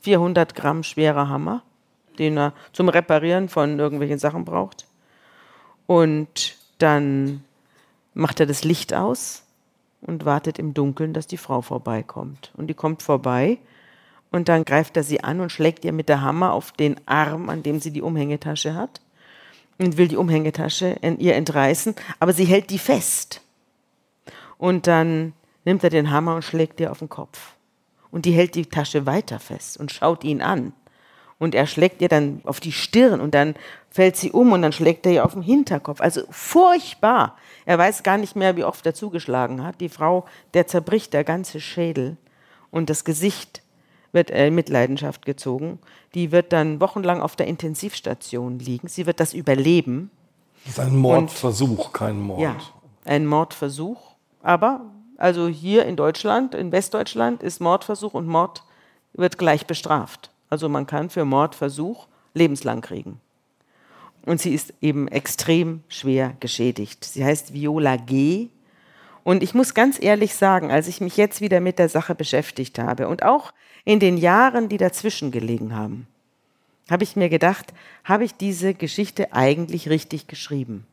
[0.01, 1.63] 400 Gramm schwerer Hammer,
[2.19, 4.85] den er zum Reparieren von irgendwelchen Sachen braucht.
[5.87, 7.43] Und dann
[8.13, 9.47] macht er das Licht aus
[10.01, 12.51] und wartet im Dunkeln, dass die Frau vorbeikommt.
[12.55, 13.57] Und die kommt vorbei
[14.31, 17.49] und dann greift er sie an und schlägt ihr mit der Hammer auf den Arm,
[17.49, 19.01] an dem sie die Umhängetasche hat
[19.77, 23.41] und will die Umhängetasche ihr entreißen, aber sie hält die fest.
[24.57, 25.33] Und dann
[25.65, 27.55] nimmt er den Hammer und schlägt ihr auf den Kopf.
[28.09, 30.73] Und die hält die Tasche weiter fest und schaut ihn an
[31.41, 33.55] und er schlägt ihr dann auf die Stirn und dann
[33.89, 35.99] fällt sie um und dann schlägt er ihr auf den Hinterkopf.
[35.99, 37.35] Also furchtbar.
[37.65, 39.81] Er weiß gar nicht mehr, wie oft er zugeschlagen hat.
[39.81, 42.17] Die Frau, der zerbricht der ganze Schädel
[42.69, 43.63] und das Gesicht
[44.11, 45.79] wird in Mitleidenschaft gezogen.
[46.13, 48.87] Die wird dann wochenlang auf der Intensivstation liegen.
[48.87, 50.11] Sie wird das überleben.
[50.65, 52.41] Das ist ein Mordversuch, und, kein Mord.
[52.41, 52.55] Ja,
[53.05, 54.11] ein Mordversuch.
[54.43, 54.81] Aber
[55.17, 58.63] also hier in Deutschland, in Westdeutschland, ist Mordversuch und Mord
[59.13, 60.31] wird gleich bestraft.
[60.49, 63.19] Also man kann für Mordversuch lebenslang kriegen.
[64.25, 67.05] Und sie ist eben extrem schwer geschädigt.
[67.05, 68.49] Sie heißt Viola G.
[69.23, 72.79] Und ich muss ganz ehrlich sagen, als ich mich jetzt wieder mit der Sache beschäftigt
[72.79, 73.51] habe und auch
[73.85, 76.07] in den Jahren, die dazwischen gelegen haben,
[76.89, 80.85] habe ich mir gedacht, habe ich diese Geschichte eigentlich richtig geschrieben?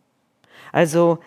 [0.73, 1.19] Also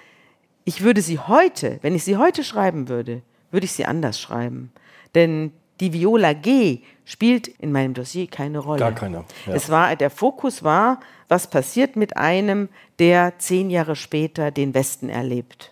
[0.63, 3.21] ich würde sie heute, wenn ich sie heute schreiben würde,
[3.51, 4.71] würde ich sie anders schreiben.
[5.15, 8.79] Denn die Viola G spielt in meinem Dossier keine Rolle.
[8.79, 9.25] Gar keine.
[9.45, 9.53] Ja.
[9.53, 12.69] Es war, der Fokus war, was passiert mit einem,
[12.99, 15.70] der zehn Jahre später den Westen erlebt.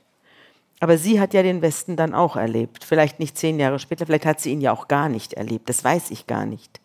[0.80, 2.84] Aber sie hat ja den Westen dann auch erlebt.
[2.84, 5.70] Vielleicht nicht zehn Jahre später, vielleicht hat sie ihn ja auch gar nicht erlebt.
[5.70, 6.80] Das weiß ich gar nicht.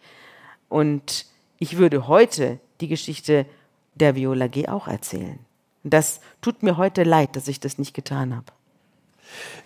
[0.68, 1.26] Und
[1.58, 3.46] ich würde heute die Geschichte
[3.94, 5.38] der Viola G auch erzählen.
[5.84, 8.46] Das tut mir heute leid, dass ich das nicht getan habe.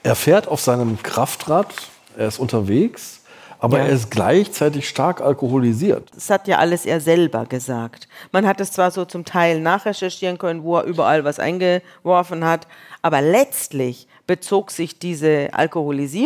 [0.02, 1.72] Er fährt auf seinem Kraftrad,
[2.16, 3.22] er ist unterwegs,
[3.60, 3.84] aber Ja.
[3.86, 6.10] er ist gleichzeitig stark alkoholisiert.
[6.14, 8.08] Das hat ja alles er selber gesagt.
[8.32, 12.66] Man hat es zwar so zum Teil nachrecherchieren können, wo er überall was eingeworfen hat,
[13.02, 15.48] aber letztlich bezog sich diese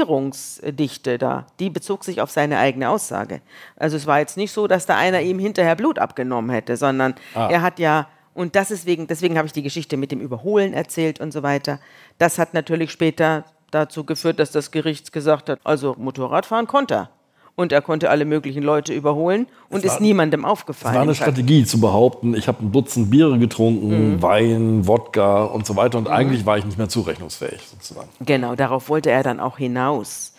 [0.07, 3.41] Alkoholisierungsdichte da, die bezog sich auf seine eigene Aussage.
[3.77, 7.15] Also es war jetzt nicht so, dass da einer ihm hinterher Blut abgenommen hätte, sondern
[7.35, 7.49] Ah.
[7.51, 10.73] er hat ja, und das ist wegen, deswegen habe ich die Geschichte mit dem Überholen
[10.75, 11.79] erzählt und so weiter.
[12.19, 17.11] Das hat natürlich später dazu geführt, dass das Gericht gesagt hat, also Motorradfahren konnte er.
[17.55, 20.97] Und er konnte alle möglichen Leute überholen und war- ist niemandem Es war aufgefallen.
[20.97, 24.23] eine Strategie zu behaupten, ich habe ein Dutzend Biere getrunken, Mhm.
[24.23, 28.09] Wein, Wodka und so weiter und eigentlich war ich nicht mehr zurechnungsfähig sozusagen.
[28.21, 30.33] Genau, darauf wollte er dann auch hinaus.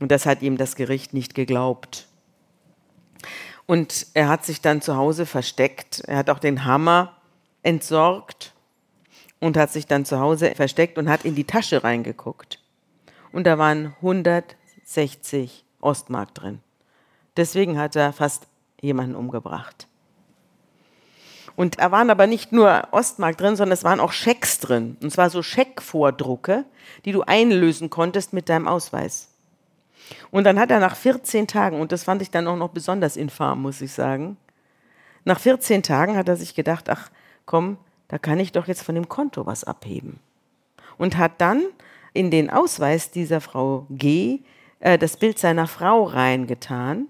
[0.00, 2.06] Und das hat ihm das Gericht nicht geglaubt.
[3.66, 6.00] Und er hat sich dann zu Hause versteckt.
[6.06, 7.12] Er hat auch den Hammer
[7.62, 8.52] entsorgt
[9.40, 12.58] und hat sich dann zu Hause versteckt und hat in die Tasche reingeguckt.
[13.32, 16.60] Und da waren 160 Ostmark drin.
[17.36, 18.46] Deswegen hat er fast
[18.80, 19.88] jemanden umgebracht.
[21.56, 24.96] Und da waren aber nicht nur Ostmark drin, sondern es waren auch Schecks drin.
[25.02, 26.64] Und zwar so Scheckvordrucke,
[27.04, 29.28] die du einlösen konntest mit deinem Ausweis.
[30.30, 33.16] Und dann hat er nach 14 Tagen, und das fand ich dann auch noch besonders
[33.16, 34.36] infam, muss ich sagen,
[35.24, 37.10] nach 14 Tagen hat er sich gedacht, ach
[37.46, 40.20] komm, da kann ich doch jetzt von dem Konto was abheben.
[40.98, 41.62] Und hat dann
[42.12, 44.40] in den Ausweis dieser Frau G
[44.84, 47.08] äh, das Bild seiner Frau reingetan.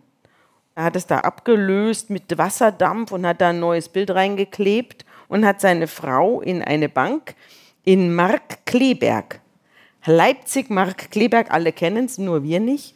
[0.77, 5.45] Er hat es da abgelöst mit Wasserdampf und hat da ein neues Bild reingeklebt und
[5.45, 7.35] hat seine Frau in eine Bank
[7.85, 9.41] in Markkleeberg,
[10.07, 12.95] Leipzig, Markkleeberg, alle kennen es, nur wir nicht,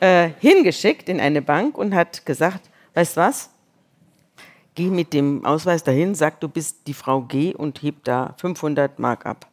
[0.00, 3.50] äh, hingeschickt in eine Bank und hat gesagt, weißt was,
[4.74, 8.98] geh mit dem Ausweis dahin, sag, du bist die Frau G und heb da 500
[8.98, 9.49] Mark ab.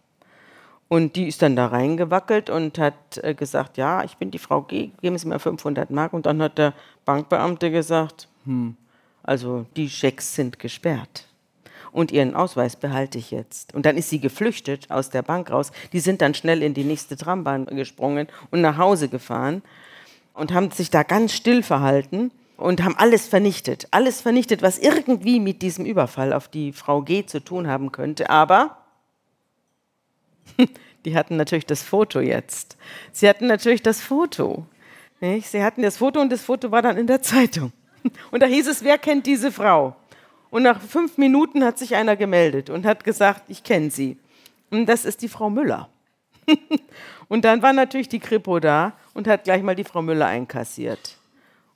[0.89, 4.61] Und die ist dann da reingewackelt und hat äh, gesagt, ja, ich bin die Frau
[4.61, 6.13] G, geben Sie mir 500 Mark.
[6.13, 6.73] Und dann hat der
[7.03, 8.77] Bankbeamte gesagt, hm,
[9.23, 11.25] also die Schecks sind gesperrt.
[11.91, 13.73] Und ihren Ausweis behalte ich jetzt.
[13.73, 15.71] Und dann ist sie geflüchtet aus der Bank raus.
[15.93, 19.63] Die sind dann schnell in die nächste Trambahn gesprungen und nach Hause gefahren
[20.33, 23.87] und haben sich da ganz still verhalten und haben alles vernichtet.
[23.91, 28.29] Alles vernichtet, was irgendwie mit diesem Überfall auf die Frau G zu tun haben könnte.
[28.29, 28.77] Aber
[31.05, 32.77] die hatten natürlich das Foto jetzt.
[33.11, 34.65] Sie hatten natürlich das Foto.
[35.19, 35.49] Nicht?
[35.49, 37.71] Sie hatten das Foto und das Foto war dann in der Zeitung.
[38.31, 39.95] Und da hieß es, wer kennt diese Frau?
[40.49, 44.17] Und nach fünf Minuten hat sich einer gemeldet und hat gesagt, ich kenne sie.
[44.69, 45.89] Und das ist die Frau Müller.
[47.27, 51.17] und dann war natürlich die Kripo da und hat gleich mal die Frau Müller einkassiert.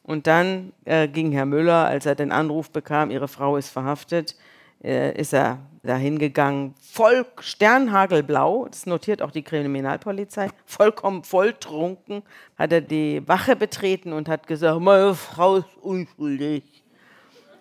[0.04, 4.36] Und dann äh, ging Herr Müller, als er den Anruf bekam, ihre Frau ist verhaftet,
[4.84, 12.24] äh, ist er dahin gegangen, voll sternhagelblau, das notiert auch die Kriminalpolizei, vollkommen volltrunken,
[12.58, 16.64] hat er die Wache betreten und hat gesagt, meine Frau ist unschuldig.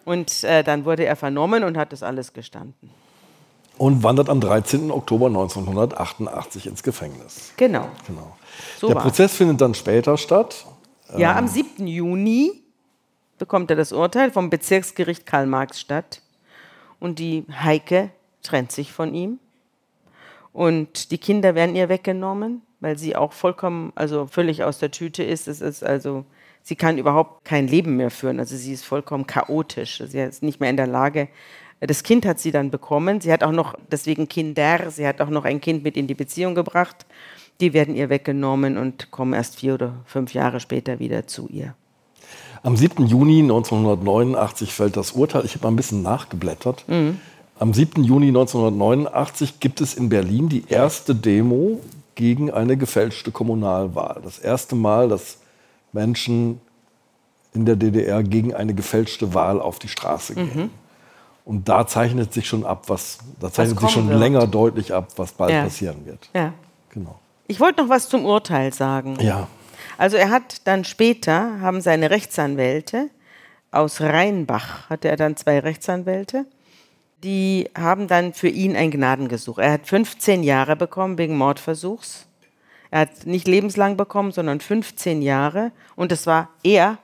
[0.04, 2.90] Und äh, dann wurde er vernommen und hat das alles gestanden.
[3.78, 4.90] Und wandert am 13.
[4.90, 7.52] Oktober 1988 ins Gefängnis.
[7.56, 7.88] Genau.
[8.06, 8.36] Genau.
[8.78, 9.04] So Der war's.
[9.04, 10.66] Prozess findet dann später statt.
[11.16, 11.86] Ja, am 7.
[11.86, 12.62] Juni
[13.38, 16.20] bekommt er das Urteil vom Bezirksgericht Karl-Marx-Stadt.
[17.00, 18.10] Und die Heike
[18.42, 19.38] trennt sich von ihm.
[20.52, 25.22] Und die Kinder werden ihr weggenommen, weil sie auch vollkommen, also völlig aus der Tüte
[25.22, 25.48] ist.
[25.48, 26.24] Es ist also,
[26.62, 28.38] sie kann überhaupt kein Leben mehr führen.
[28.38, 30.02] Also sie ist vollkommen chaotisch.
[30.06, 31.28] Sie ist nicht mehr in der Lage.
[31.80, 33.20] Das Kind hat sie dann bekommen.
[33.20, 36.14] Sie hat auch noch, deswegen Kinder, sie hat auch noch ein Kind mit in die
[36.14, 37.06] Beziehung gebracht.
[37.60, 41.74] Die werden ihr weggenommen und kommen erst vier oder fünf Jahre später wieder zu ihr.
[42.62, 43.06] Am 7.
[43.06, 45.44] Juni 1989 fällt das Urteil.
[45.44, 46.84] Ich habe mal ein bisschen nachgeblättert.
[47.58, 48.04] Am 7.
[48.04, 51.80] Juni 1989 gibt es in Berlin die erste Demo
[52.14, 54.20] gegen eine gefälschte Kommunalwahl.
[54.22, 55.38] Das erste Mal, dass
[55.92, 56.60] Menschen
[57.54, 60.70] in der DDR gegen eine gefälschte Wahl auf die Straße gehen.
[61.46, 64.20] Und da zeichnet sich schon ab, was, da zeichnet sich kommen schon wird.
[64.20, 65.64] länger deutlich ab, was bald Ja.
[65.64, 66.28] passieren wird.
[66.34, 66.52] Ja.
[66.90, 67.18] Genau.
[67.48, 69.16] Ich wollte noch was zum Urteil sagen.
[69.20, 69.48] Ja.
[70.00, 73.10] Also er hat dann später, haben seine Rechtsanwälte
[73.70, 76.46] aus Rheinbach, hatte er dann zwei Rechtsanwälte,
[77.22, 79.58] die haben dann für ihn ein Gnadengesuch.
[79.58, 82.24] Er hat 15 Jahre bekommen wegen Mordversuchs.
[82.90, 85.70] Er hat nicht lebenslang bekommen, sondern 15 Jahre.
[85.96, 86.96] Und das war er,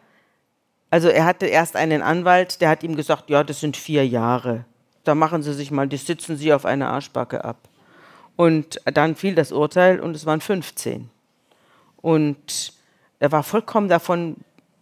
[0.88, 4.64] also er hatte erst einen Anwalt, der hat ihm gesagt, ja, das sind vier Jahre.
[5.04, 7.58] Da machen Sie sich mal, die sitzen Sie auf eine Arschbacke ab.
[8.36, 11.10] Und dann fiel das Urteil und es waren 15.
[11.98, 12.74] Und
[13.18, 14.36] er war vollkommen davon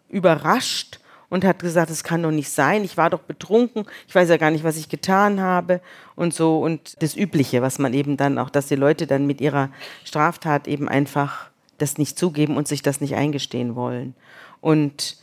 [0.09, 4.29] überrascht und hat gesagt, es kann doch nicht sein, ich war doch betrunken, ich weiß
[4.29, 5.81] ja gar nicht, was ich getan habe
[6.15, 9.41] und so und das Übliche, was man eben dann auch, dass die Leute dann mit
[9.41, 9.71] ihrer
[10.05, 14.15] Straftat eben einfach das nicht zugeben und sich das nicht eingestehen wollen.
[14.61, 15.17] Und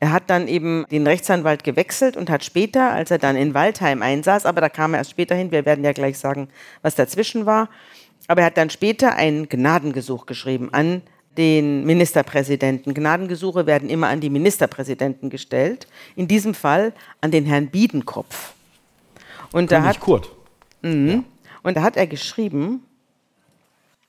[0.00, 4.00] er hat dann eben den Rechtsanwalt gewechselt und hat später, als er dann in Waldheim
[4.00, 6.48] einsaß, aber da kam er erst später hin, wir werden ja gleich sagen,
[6.82, 7.68] was dazwischen war,
[8.28, 11.02] aber er hat dann später ein Gnadengesuch geschrieben an
[11.38, 12.92] den Ministerpräsidenten.
[12.92, 15.86] Gnadengesuche werden immer an die Ministerpräsidenten gestellt.
[16.16, 18.52] In diesem Fall an den Herrn Biedenkopf.
[19.52, 20.30] Und da hat Kurt.
[20.82, 21.22] Mh, ja.
[21.62, 22.82] Und da hat er geschrieben,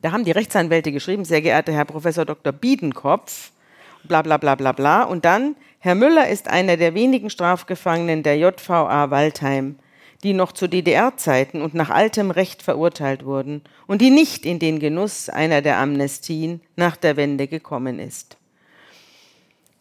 [0.01, 2.51] da haben die Rechtsanwälte geschrieben, sehr geehrter Herr Professor Dr.
[2.51, 3.51] Biedenkopf,
[4.03, 5.03] bla bla bla bla bla.
[5.03, 9.75] Und dann, Herr Müller ist einer der wenigen Strafgefangenen der JVA Waldheim
[10.23, 14.79] die noch zu DDR-Zeiten und nach altem Recht verurteilt wurden und die nicht in den
[14.79, 18.37] Genuss einer der Amnestien nach der Wende gekommen ist.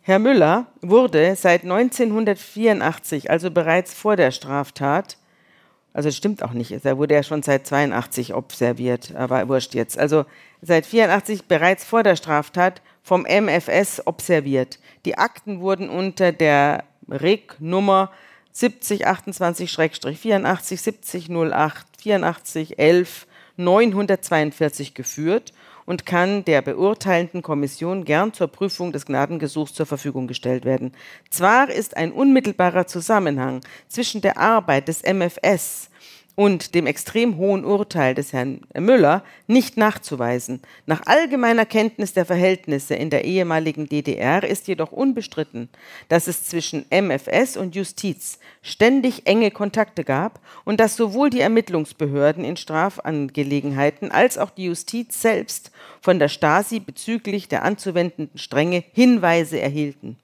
[0.02, 5.18] Herr Müller wurde seit 1984, also bereits vor der Straftat,
[5.92, 10.24] also stimmt auch nicht, er wurde ja schon seit 82 observiert, aber wurscht jetzt, also
[10.62, 14.78] seit 84 bereits vor der Straftat vom MFS observiert.
[15.04, 18.10] Die Akten wurden unter der REG-Nummer
[18.52, 25.52] 70 28-84 70 08 84 11 942 geführt
[25.84, 30.92] und kann der beurteilenden Kommission gern zur Prüfung des Gnadengesuchs zur Verfügung gestellt werden.
[31.30, 35.88] Zwar ist ein unmittelbarer Zusammenhang zwischen der Arbeit des MFS
[36.38, 40.60] und dem extrem hohen Urteil des Herrn Müller nicht nachzuweisen.
[40.86, 45.68] Nach allgemeiner Kenntnis der Verhältnisse in der ehemaligen DDR ist jedoch unbestritten,
[46.08, 52.44] dass es zwischen MFS und Justiz ständig enge Kontakte gab und dass sowohl die Ermittlungsbehörden
[52.44, 59.60] in Strafangelegenheiten als auch die Justiz selbst von der Stasi bezüglich der anzuwendenden Strenge Hinweise
[59.60, 60.16] erhielten.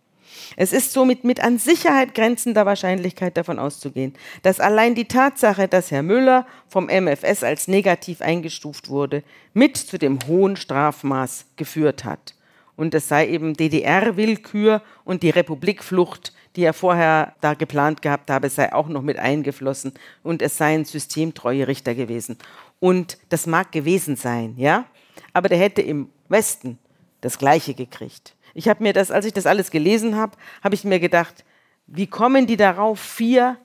[0.56, 5.90] Es ist somit mit an Sicherheit grenzender Wahrscheinlichkeit davon auszugehen, dass allein die Tatsache, dass
[5.90, 12.34] Herr Müller vom MFS als negativ eingestuft wurde, mit zu dem hohen Strafmaß geführt hat.
[12.76, 18.48] Und es sei eben DDR-Willkür und die Republikflucht, die er vorher da geplant gehabt habe,
[18.48, 19.92] sei auch noch mit eingeflossen
[20.22, 22.38] und es seien systemtreue Richter gewesen.
[22.80, 24.86] Und das mag gewesen sein, ja,
[25.32, 26.78] aber der hätte im Westen
[27.20, 28.34] das Gleiche gekriegt.
[28.54, 31.44] Ich habe mir das, als ich das alles gelesen habe, habe ich mir gedacht,
[31.86, 33.58] wie kommen die darauf, vier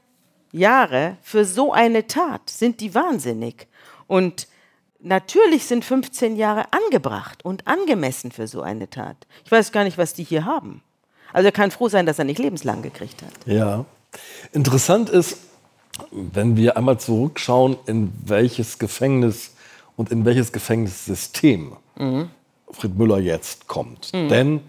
[0.52, 2.50] Jahre für so eine Tat?
[2.50, 3.68] Sind die wahnsinnig?
[4.08, 4.48] Und
[5.00, 9.16] natürlich sind 15 Jahre angebracht und angemessen für so eine Tat.
[9.46, 10.82] Ich weiß gar nicht, was die hier haben.
[11.32, 13.32] Also er kann froh sein, dass er nicht lebenslang gekriegt hat.
[13.46, 13.86] Ja.
[14.52, 15.38] Interessant ist,
[16.12, 19.52] wenn wir einmal zurückschauen, in welches Gefängnis
[19.96, 22.30] und in welches Gefängnissystem mhm.
[22.72, 24.12] Fried Müller jetzt kommt.
[24.14, 24.30] Mhm.
[24.30, 24.62] Denn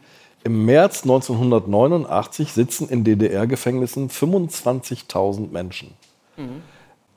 [0.45, 5.95] im März 1989 sitzen in DDR-Gefängnissen 25.000 Menschen.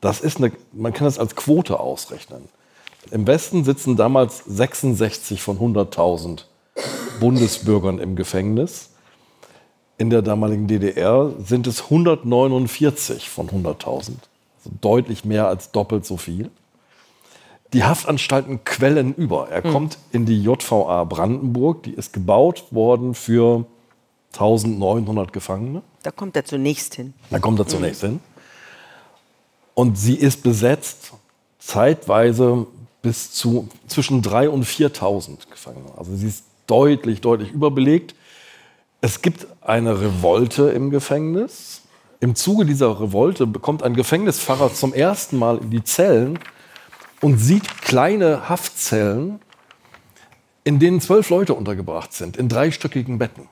[0.01, 2.49] Das ist eine, man kann das als Quote ausrechnen.
[3.11, 6.45] Im Westen sitzen damals 66 von 100.000
[7.19, 8.89] Bundesbürgern im Gefängnis.
[9.97, 14.11] In der damaligen DDR sind es 149 von 100.000, also
[14.81, 16.49] deutlich mehr als doppelt so viel
[17.73, 19.49] die Haftanstalten quellen über.
[19.49, 19.71] Er mhm.
[19.71, 23.65] kommt in die JVA Brandenburg, die ist gebaut worden für
[24.33, 25.81] 1900 Gefangene.
[26.03, 27.13] Da kommt er zunächst hin.
[27.29, 28.07] Da kommt er zunächst mhm.
[28.07, 28.19] hin.
[29.73, 31.13] Und sie ist besetzt
[31.59, 32.67] zeitweise
[33.01, 35.91] bis zu zwischen 3.000 und 4.000 Gefangene.
[35.97, 38.15] Also sie ist deutlich, deutlich überbelegt.
[39.01, 41.81] Es gibt eine Revolte im Gefängnis.
[42.19, 46.39] Im Zuge dieser Revolte bekommt ein Gefängnispfarrer zum ersten Mal in die Zellen
[47.23, 49.39] und sieht kleine Haftzellen,
[50.65, 53.47] in denen zwölf Leute untergebracht sind, in dreistöckigen Betten.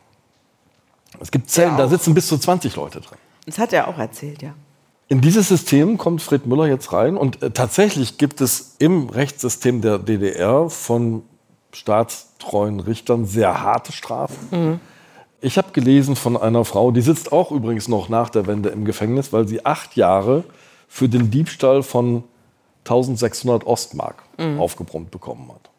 [1.21, 3.17] Es gibt Zellen, da sitzen bis zu 20 Leute drin.
[3.45, 4.53] Das hat er auch erzählt, ja.
[5.07, 9.81] In dieses System kommt Fred Müller jetzt rein und äh, tatsächlich gibt es im Rechtssystem
[9.81, 11.23] der DDR von
[11.71, 14.47] staatstreuen Richtern sehr harte Strafen.
[14.51, 14.79] Mhm.
[15.39, 18.83] Ich habe gelesen von einer Frau, die sitzt auch übrigens noch nach der Wende im
[18.83, 20.43] Gefängnis, weil sie acht Jahre
[20.87, 22.23] für den Diebstahl von
[22.85, 24.59] 1600 Ostmark mhm.
[24.59, 25.71] aufgebrummt bekommen hat.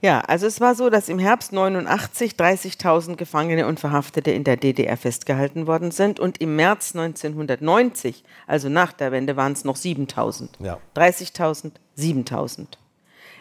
[0.00, 4.56] Ja, also es war so, dass im Herbst 89 30.000 Gefangene und Verhaftete in der
[4.56, 9.76] DDR festgehalten worden sind und im März 1990, also nach der Wende, waren es noch
[9.76, 10.50] 7.000.
[10.60, 10.78] Ja.
[10.94, 12.66] 30.000, 7.000.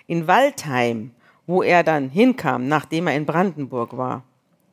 [0.07, 1.11] In Waldheim,
[1.45, 4.23] wo er dann hinkam, nachdem er in Brandenburg war,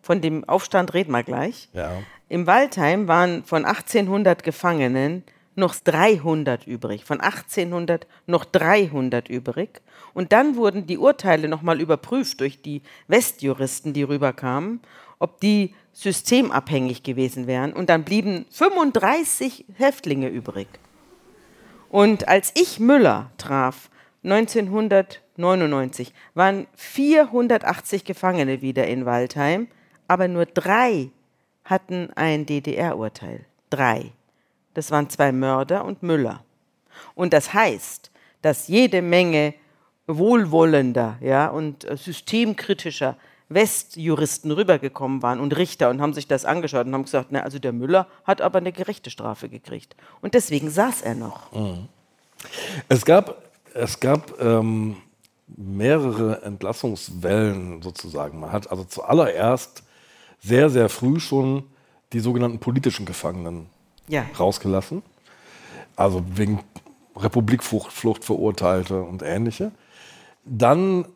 [0.00, 1.68] von dem Aufstand reden wir gleich.
[1.74, 1.92] Ja.
[2.30, 5.22] Im Waldheim waren von 1800 Gefangenen
[5.56, 7.04] noch 300 übrig.
[7.04, 9.80] Von 1800 noch 300 übrig.
[10.12, 14.80] Und dann wurden die Urteile nochmal überprüft durch die Westjuristen, die rüberkamen,
[15.18, 17.72] ob die systemabhängig gewesen wären.
[17.72, 20.68] Und dann blieben 35 Häftlinge übrig.
[21.88, 23.88] Und als ich Müller traf,
[24.24, 29.68] 1999, waren 480 Gefangene wieder in Waldheim,
[30.08, 31.10] aber nur drei
[31.64, 33.44] hatten ein DDR-Urteil.
[33.70, 34.12] Drei.
[34.74, 36.44] Das waren zwei Mörder und Müller.
[37.14, 38.10] Und das heißt,
[38.42, 39.54] dass jede Menge
[40.06, 43.16] wohlwollender ja, und systemkritischer
[43.48, 47.58] Westjuristen rübergekommen waren und Richter und haben sich das angeschaut und haben gesagt, na, also
[47.58, 49.96] der Müller hat aber eine gerechte Strafe gekriegt.
[50.20, 51.52] Und deswegen saß er noch.
[51.52, 51.88] Mhm.
[52.88, 53.42] Es gab,
[53.74, 54.96] es gab ähm,
[55.46, 58.40] mehrere Entlassungswellen sozusagen.
[58.40, 59.82] Man hat also zuallererst
[60.40, 61.64] sehr, sehr früh schon
[62.12, 63.66] die sogenannten politischen Gefangenen
[64.08, 64.24] ja.
[64.38, 65.02] rausgelassen.
[65.96, 66.60] Also wegen
[67.16, 69.70] Republikflucht Verurteilte und ähnliche.
[70.44, 71.06] Dann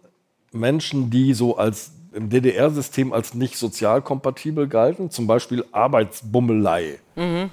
[0.52, 7.50] Menschen, die so als im DDR-System als nicht sozialkompatibel galten, zum Beispiel Arbeitsbummelei mhm.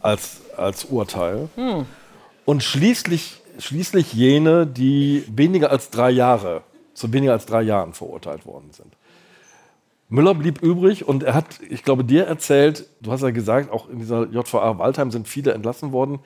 [0.00, 1.48] als, als Urteil.
[1.56, 1.86] Mhm.
[2.44, 6.62] Und schließlich, schließlich jene, die weniger als drei Jahre,
[6.94, 8.92] zu weniger als drei Jahren verurteilt worden sind.
[10.08, 13.88] Müller blieb übrig und er hat, ich glaube, dir erzählt, du hast ja gesagt, auch
[13.88, 16.20] in dieser JVA Waldheim sind viele entlassen worden.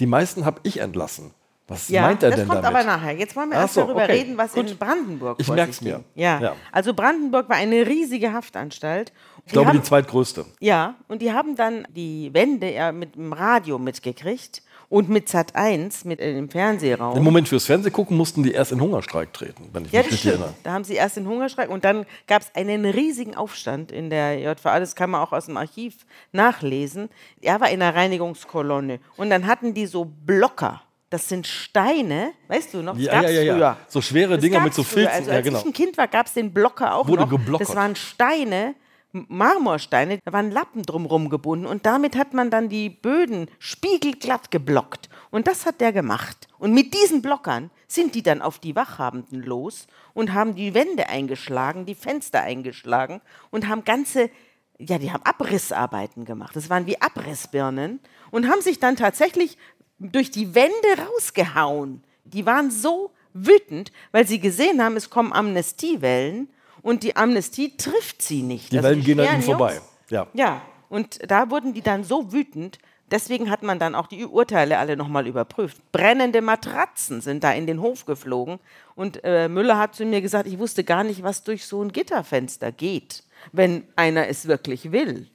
[0.00, 1.32] Die meisten habe ich entlassen.
[1.68, 2.62] Was ja, meint er denn damit?
[2.62, 3.16] Das kommt aber nachher.
[3.16, 4.70] Jetzt wollen wir erst so, darüber okay, reden, was gut.
[4.70, 6.02] in Brandenburg Ich merke es mir.
[6.14, 6.40] Ja.
[6.40, 6.56] ja.
[6.70, 9.12] also Brandenburg war eine riesige Haftanstalt.
[9.46, 10.44] Ich glaube, haben, die zweitgrößte.
[10.60, 15.56] Ja, und die haben dann die Wände ja mit dem Radio mitgekriegt und mit Sat
[15.56, 17.16] 1, mit äh, dem Fernsehraum.
[17.16, 20.26] Im Moment fürs Fernsehgucken mussten die erst in Hungerstreik treten, wenn ich ja, mich richtig
[20.26, 20.52] erinnere.
[20.64, 24.38] Da haben sie erst in Hungerstreik und dann gab es einen riesigen Aufstand in der
[24.38, 24.80] JVA.
[24.80, 25.94] Das kann man auch aus dem Archiv
[26.32, 27.08] nachlesen.
[27.40, 30.82] Er war in der Reinigungskolonne und dann hatten die so Blocker.
[31.08, 32.92] Das sind Steine, weißt du noch?
[32.94, 35.10] Das ja, ja, ja, ja, So schwere Dinger mit so Filzen.
[35.10, 35.58] Also, als ja, genau.
[35.60, 37.30] ich ein Kind war, gab es den Blocker auch Wurde noch.
[37.30, 37.66] Geblockert.
[37.66, 38.74] Das waren Steine,
[39.12, 45.10] Marmorsteine, da waren Lappen drumherum gebunden und damit hat man dann die Böden spiegelglatt geblockt.
[45.30, 46.48] Und das hat der gemacht.
[46.58, 51.08] Und mit diesen Blockern sind die dann auf die Wachhabenden los und haben die Wände
[51.10, 53.20] eingeschlagen, die Fenster eingeschlagen
[53.50, 54.30] und haben ganze,
[54.78, 56.56] ja, die haben Abrissarbeiten gemacht.
[56.56, 59.58] Das waren wie Abrissbirnen und haben sich dann tatsächlich
[59.98, 60.72] durch die Wände
[61.06, 62.02] rausgehauen.
[62.24, 66.48] Die waren so wütend, weil sie gesehen haben, es kommen Amnestiewellen
[66.82, 68.72] und die Amnestie trifft sie nicht.
[68.72, 69.80] Die also Wellen gehen an ihnen vorbei.
[70.10, 70.26] Ja.
[70.34, 72.78] ja, und da wurden die dann so wütend,
[73.10, 75.80] deswegen hat man dann auch die Urteile alle nochmal überprüft.
[75.92, 78.58] Brennende Matratzen sind da in den Hof geflogen
[78.94, 81.92] und äh, Müller hat zu mir gesagt, ich wusste gar nicht, was durch so ein
[81.92, 85.28] Gitterfenster geht, wenn einer es wirklich will.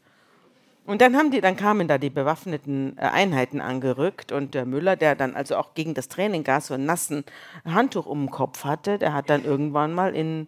[0.86, 4.96] Und dann, haben die, dann kamen da die bewaffneten äh, Einheiten angerückt und der Müller,
[4.96, 7.26] der dann also auch gegen das Tränengas so einen nassen
[7.66, 10.48] Handtuch um den Kopf hatte, der hat dann irgendwann mal in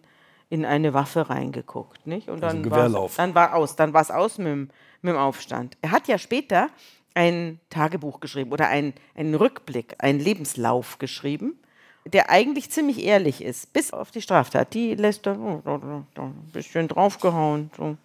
[0.50, 2.06] in eine Waffe reingeguckt.
[2.06, 2.28] Nicht?
[2.28, 5.18] Und also dann, also dann war aus, dann war es aus mit dem, mit dem
[5.18, 5.78] Aufstand.
[5.80, 6.68] Er hat ja später
[7.14, 11.58] ein Tagebuch geschrieben oder ein, einen Rückblick, einen Lebenslauf geschrieben,
[12.04, 14.74] der eigentlich ziemlich ehrlich ist, bis auf die Straftat.
[14.74, 17.70] Die lässt er oh, da, da, ein bisschen draufgehauen.
[17.76, 17.96] So.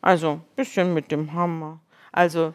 [0.00, 1.80] Also ein bisschen mit dem Hammer.
[2.12, 2.54] Also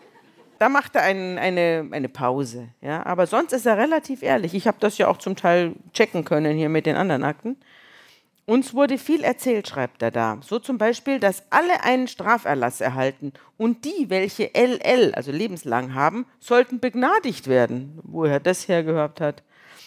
[0.59, 2.69] da macht er ein, eine, eine Pause.
[2.81, 3.05] Ja?
[3.05, 4.53] Aber sonst ist er relativ ehrlich.
[4.53, 7.57] Ich habe das ja auch zum Teil checken können hier mit den anderen Akten.
[8.49, 10.39] Uns wurde viel erzählt, schreibt er da.
[10.41, 16.25] So zum Beispiel, dass alle einen Straferlass erhalten und die, welche LL, also lebenslang haben,
[16.39, 19.43] sollten begnadigt werden, wo er das hergehört hat.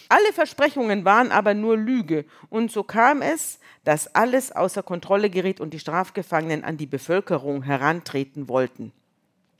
[0.09, 5.59] Alle Versprechungen waren aber nur Lüge und so kam es, dass alles außer Kontrolle geriet
[5.59, 8.91] und die Strafgefangenen an die Bevölkerung herantreten wollten.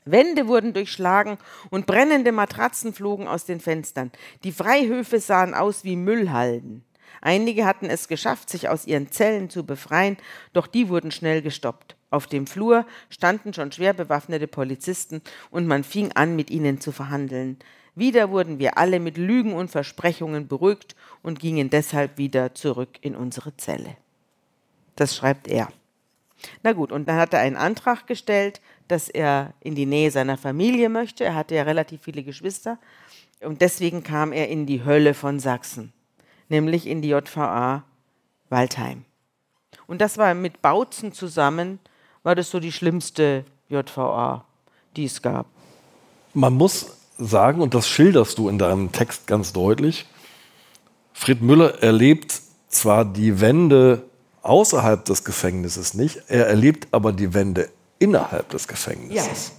[0.04, 1.38] Wände wurden durchschlagen
[1.70, 4.12] und brennende Matratzen flogen aus den Fenstern.
[4.44, 6.84] Die Freihöfe sahen aus wie Müllhalden.
[7.24, 10.16] Einige hatten es geschafft, sich aus ihren Zellen zu befreien,
[10.52, 11.94] doch die wurden schnell gestoppt.
[12.10, 16.90] Auf dem Flur standen schon schwer bewaffnete Polizisten und man fing an, mit ihnen zu
[16.90, 17.58] verhandeln.
[17.94, 23.14] Wieder wurden wir alle mit Lügen und Versprechungen beruhigt und gingen deshalb wieder zurück in
[23.14, 23.96] unsere Zelle.
[24.96, 25.68] Das schreibt er.
[26.64, 30.36] Na gut, und dann hat er einen Antrag gestellt, dass er in die Nähe seiner
[30.36, 31.24] Familie möchte.
[31.24, 32.78] Er hatte ja relativ viele Geschwister.
[33.40, 35.92] Und deswegen kam er in die Hölle von Sachsen
[36.52, 37.82] nämlich in die JVA
[38.50, 39.04] Waldheim.
[39.86, 41.80] Und das war mit Bautzen zusammen,
[42.22, 44.44] war das so die schlimmste JVA,
[44.94, 45.46] die es gab.
[46.34, 50.06] Man muss sagen, und das schilderst du in deinem Text ganz deutlich,
[51.14, 54.04] Fred Müller erlebt zwar die Wände
[54.42, 59.52] außerhalb des Gefängnisses nicht, er erlebt aber die Wände innerhalb des Gefängnisses.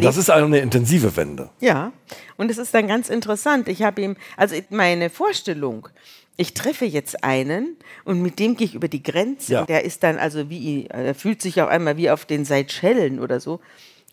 [0.00, 1.50] Das ist eine intensive Wende.
[1.60, 1.92] Ja,
[2.36, 3.68] und es ist dann ganz interessant.
[3.68, 5.88] Ich habe ihm, also meine Vorstellung,
[6.36, 9.52] ich treffe jetzt einen und mit dem gehe ich über die Grenze.
[9.52, 9.66] Ja.
[9.66, 13.38] Der ist dann also wie, er fühlt sich auf einmal wie auf den Seychellen oder
[13.38, 13.60] so.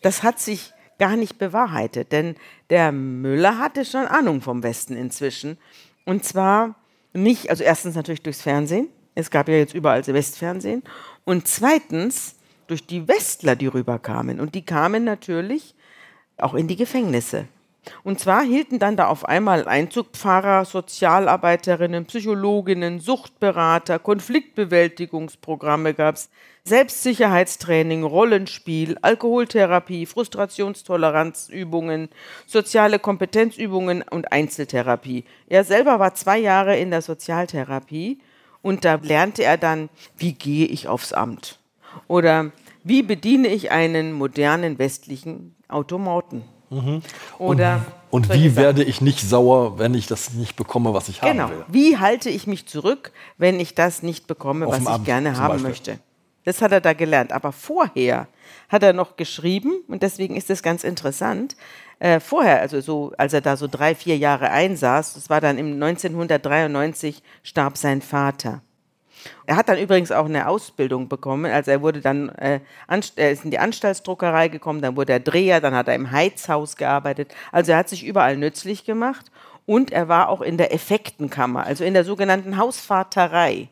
[0.02, 2.36] Das hat sich gar nicht bewahrheitet, denn
[2.70, 5.58] der Müller hatte schon Ahnung vom Westen inzwischen.
[6.04, 6.76] Und zwar
[7.12, 8.88] nicht, also erstens natürlich durchs Fernsehen.
[9.16, 10.82] Es gab ja jetzt überall Westfernsehen.
[11.24, 12.35] Und zweitens
[12.66, 14.40] durch die Westler, die rüberkamen.
[14.40, 15.74] Und die kamen natürlich
[16.38, 17.46] auch in die Gefängnisse.
[18.02, 26.30] Und zwar hielten dann da auf einmal Einzug Pfarrer, Sozialarbeiterinnen, Psychologinnen, Suchtberater, Konfliktbewältigungsprogramme gab es,
[26.64, 32.08] Selbstsicherheitstraining, Rollenspiel, Alkoholtherapie, Frustrationstoleranzübungen,
[32.44, 35.24] soziale Kompetenzübungen und Einzeltherapie.
[35.48, 38.18] Er selber war zwei Jahre in der Sozialtherapie
[38.62, 41.60] und da lernte er dann, wie gehe ich aufs Amt
[42.08, 42.50] oder
[42.84, 46.42] wie bediene ich einen modernen westlichen Automaten.
[47.38, 48.56] Oder Und solche wie Sachen.
[48.62, 51.44] werde ich nicht sauer, wenn ich das nicht bekomme, was ich Genau.
[51.44, 51.64] haben will?
[51.68, 55.36] Wie halte ich mich zurück, wenn ich das nicht bekomme, Auf was ich Amt gerne
[55.36, 55.68] haben Beispiel.
[55.70, 55.98] möchte?
[56.44, 57.32] Das hat er da gelernt.
[57.32, 58.28] Aber vorher
[58.68, 61.56] hat er noch geschrieben, und deswegen ist das ganz interessant.
[61.98, 65.58] Äh, vorher, also so, als er da so drei, vier Jahre einsaß, das war dann
[65.58, 68.62] im 1993, starb sein Vater.
[69.46, 71.50] Er hat dann übrigens auch eine Ausbildung bekommen.
[71.50, 75.60] Also er wurde dann äh, er ist in die Anstaltsdruckerei gekommen, dann wurde er Dreher,
[75.60, 77.34] dann hat er im Heizhaus gearbeitet.
[77.52, 79.26] Also er hat sich überall nützlich gemacht
[79.66, 83.68] und er war auch in der Effektenkammer, also in der sogenannten Hausvaterei.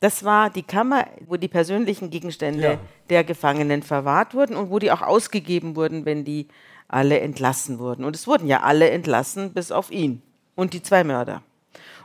[0.00, 2.78] Das war die Kammer, wo die persönlichen Gegenstände Ja.
[3.10, 6.46] der Gefangenen verwahrt wurden und wo die auch ausgegeben wurden, wenn die
[6.86, 8.04] alle entlassen wurden.
[8.04, 10.22] Und es wurden ja alle entlassen, bis auf ihn
[10.54, 11.42] und die zwei Mörder.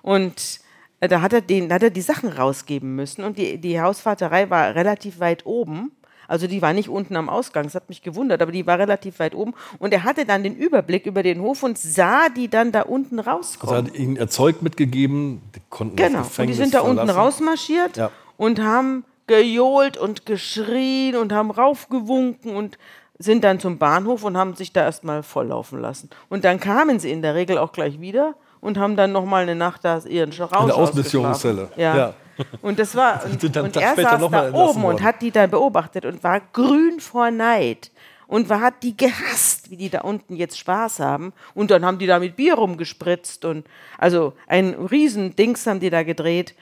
[0.01, 0.59] Und
[1.07, 4.75] da hat er, den, hat er die Sachen rausgeben müssen und die, die Hausvaterei war
[4.75, 5.91] relativ weit oben.
[6.27, 9.19] Also die war nicht unten am Ausgang, das hat mich gewundert, aber die war relativ
[9.19, 9.53] weit oben.
[9.79, 13.19] Und er hatte dann den Überblick über den Hof und sah die dann da unten
[13.19, 13.75] Also er rauskommen.
[13.87, 16.19] hat ihnen Erzeug mitgegeben, die konnten das Genau.
[16.19, 17.19] Und die Gefängnis sind da unten verlassen.
[17.19, 18.09] rausmarschiert Ja.
[18.37, 22.77] und haben gejohlt und geschrien und haben raufgewunken und
[23.19, 26.09] sind dann zum Bahnhof und haben sich da erstmal volllaufen lassen.
[26.29, 29.55] Und dann kamen sie in der Regel auch gleich wieder und haben dann nochmal eine
[29.55, 30.71] Nacht da ihren Rausch ausgeschlafen.
[30.71, 31.69] Ausmissionszelle.
[31.75, 31.97] Ja.
[31.97, 32.13] Ja.
[32.61, 35.03] Und das war und, und er saß da oben und worden.
[35.03, 37.91] hat die dann beobachtet und war grün vor Neid
[38.27, 41.33] und war, hat die gehasst, wie die da unten jetzt Spaß haben.
[41.53, 43.65] Und dann haben die da mit Bier rumgespritzt und
[43.97, 46.55] also ein riesen Dings haben die da gedreht.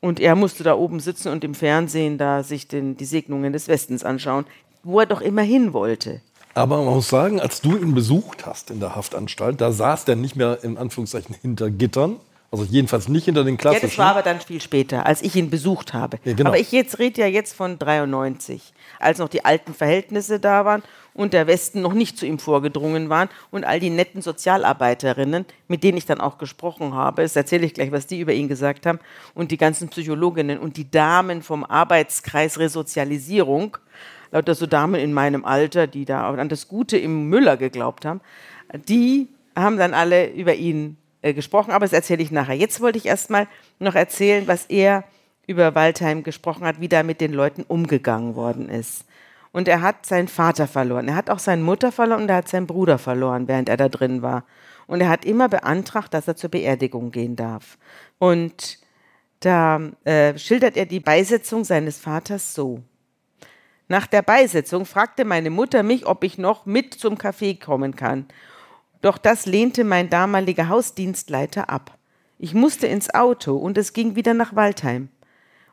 [0.00, 3.68] Und er musste da oben sitzen und im Fernsehen da sich den, die Segnungen des
[3.68, 4.44] Westens anschauen,
[4.82, 6.20] wo er doch immer hin wollte.
[6.54, 10.16] Aber man muss sagen, als du ihn besucht hast in der Haftanstalt, da saß der
[10.16, 12.16] nicht mehr in Anführungszeichen hinter Gittern.
[12.52, 13.88] Also jedenfalls nicht hinter den Ja, klassischen.
[13.88, 16.20] das war aber dann viel später, als ich ihn besucht habe.
[16.22, 16.50] Ja, genau.
[16.50, 20.84] Aber ich jetzt rede ja jetzt von 93, als noch die alten Verhältnisse da waren
[21.14, 25.82] und der Westen noch nicht zu ihm vorgedrungen waren und all die netten Sozialarbeiterinnen, mit
[25.82, 28.86] denen ich dann auch gesprochen habe, das erzähle ich gleich, was die über ihn gesagt
[28.86, 29.00] haben,
[29.34, 33.78] und die ganzen Psychologinnen und die Damen vom Arbeitskreis Resozialisierung,
[34.34, 38.20] lauter so Damen in meinem Alter, die da an das Gute im Müller geglaubt haben,
[38.88, 42.56] die haben dann alle über ihn äh, gesprochen, aber das erzähle ich nachher.
[42.56, 43.46] Jetzt wollte ich erstmal
[43.78, 45.04] noch erzählen, was er
[45.46, 49.04] über Waldheim gesprochen hat, wie da mit den Leuten umgegangen worden ist.
[49.52, 52.48] Und er hat seinen Vater verloren, er hat auch seine Mutter verloren und er hat
[52.48, 54.44] seinen Bruder verloren, während er da drin war.
[54.88, 57.78] Und er hat immer beantragt, dass er zur Beerdigung gehen darf.
[58.18, 58.78] Und
[59.38, 62.82] da äh, schildert er die Beisetzung seines Vaters so.
[63.88, 68.26] Nach der Beisetzung fragte meine Mutter mich, ob ich noch mit zum Café kommen kann.
[69.02, 71.98] Doch das lehnte mein damaliger Hausdienstleiter ab.
[72.38, 75.10] Ich musste ins Auto und es ging wieder nach Waldheim.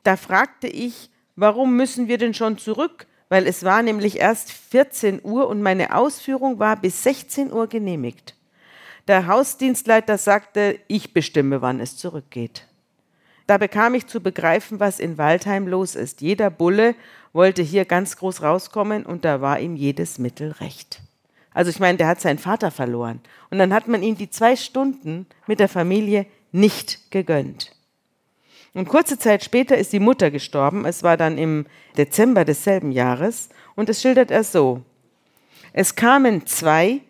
[0.04, 3.08] Da fragte ich, warum müssen wir denn schon zurück?
[3.30, 8.36] Weil es war nämlich erst 14 Uhr und meine Ausführung war bis 16 Uhr genehmigt.
[9.08, 12.68] Der Hausdienstleiter sagte, ich bestimme, wann es zurückgeht.
[13.52, 16.22] Da bekam ich zu begreifen, was in Waldheim los ist.
[16.22, 16.96] Jeder Bulle
[17.34, 21.02] wollte hier ganz groß rauskommen und da war ihm jedes Mittel recht.
[21.54, 23.20] Also ich meine, der hat seinen Vater verloren.
[23.50, 27.76] Und dann hat man ihm die zwei Stunden mit der Familie nicht gegönnt.
[28.74, 30.86] Und kurze Zeit später ist die Mutter gestorben.
[30.86, 31.66] Es war dann im
[31.98, 33.50] Dezember desselben Jahres.
[33.76, 34.82] Und es schildert er so.
[35.74, 37.02] Es kamen zwei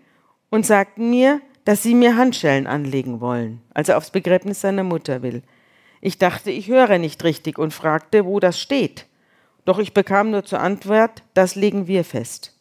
[0.50, 5.22] und sagten mir, dass sie mir Handschellen anlegen wollen, als er aufs Begräbnis seiner Mutter
[5.22, 5.44] will.
[6.02, 9.06] Ich dachte, ich höre nicht richtig und fragte, wo das steht.
[9.66, 12.58] Doch ich bekam nur zur Antwort, das legen wir fest.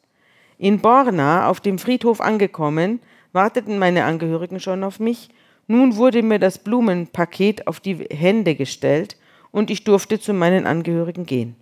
[0.58, 3.00] In Borna, auf dem Friedhof angekommen,
[3.32, 5.30] warteten meine Angehörigen schon auf mich.
[5.66, 9.16] Nun wurde mir das Blumenpaket auf die Hände gestellt
[9.50, 11.56] und ich durfte zu meinen Angehörigen gehen.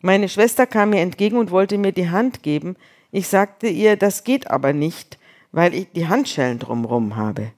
[0.00, 2.76] Meine Schwester kam mir entgegen und wollte mir die Hand geben.
[3.10, 5.18] Ich sagte ihr, das geht aber nicht,
[5.50, 7.50] weil ich die Handschellen drumrum habe.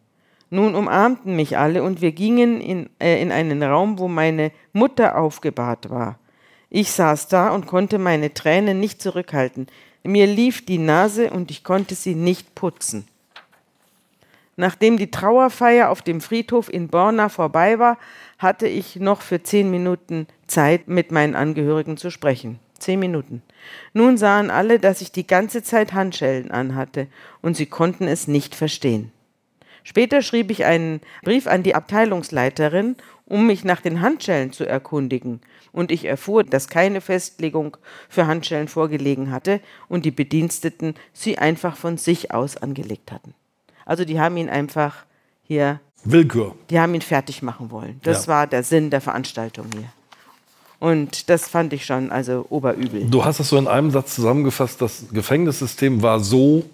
[0.50, 5.16] Nun umarmten mich alle und wir gingen in, äh, in einen Raum, wo meine Mutter
[5.16, 6.18] aufgebahrt war.
[6.68, 9.68] Ich saß da und konnte meine Tränen nicht zurückhalten.
[10.02, 13.06] Mir lief die Nase und ich konnte sie nicht putzen.
[14.56, 17.96] Nachdem die Trauerfeier auf dem Friedhof in Borna vorbei war,
[18.38, 22.58] hatte ich noch für zehn Minuten Zeit, mit meinen Angehörigen zu sprechen.
[22.78, 23.42] Zehn Minuten.
[23.94, 27.06] Nun sahen alle, dass ich die ganze Zeit Handschellen anhatte,
[27.40, 29.12] und sie konnten es nicht verstehen.
[29.90, 32.94] Später schrieb ich einen Brief an die Abteilungsleiterin,
[33.26, 35.40] um mich nach den Handschellen zu erkundigen,
[35.72, 37.76] und ich erfuhr, dass keine Festlegung
[38.08, 43.34] für Handschellen vorgelegen hatte und die Bediensteten sie einfach von sich aus angelegt hatten.
[43.84, 45.04] Also die haben ihn einfach
[45.42, 45.80] hier.
[46.04, 46.54] Willkür.
[46.70, 48.00] Die haben ihn fertig machen wollen.
[48.04, 48.32] Das Ja.
[48.32, 49.92] war der Sinn der Veranstaltung hier.
[50.78, 53.06] Und das fand ich schon also oberübel.
[53.10, 56.64] Du hast es so in einem Satz zusammengefasst, das Gefängnissystem war so,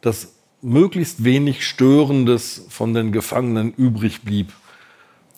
[0.00, 0.33] dass
[0.64, 4.52] möglichst wenig Störendes von den Gefangenen übrig blieb,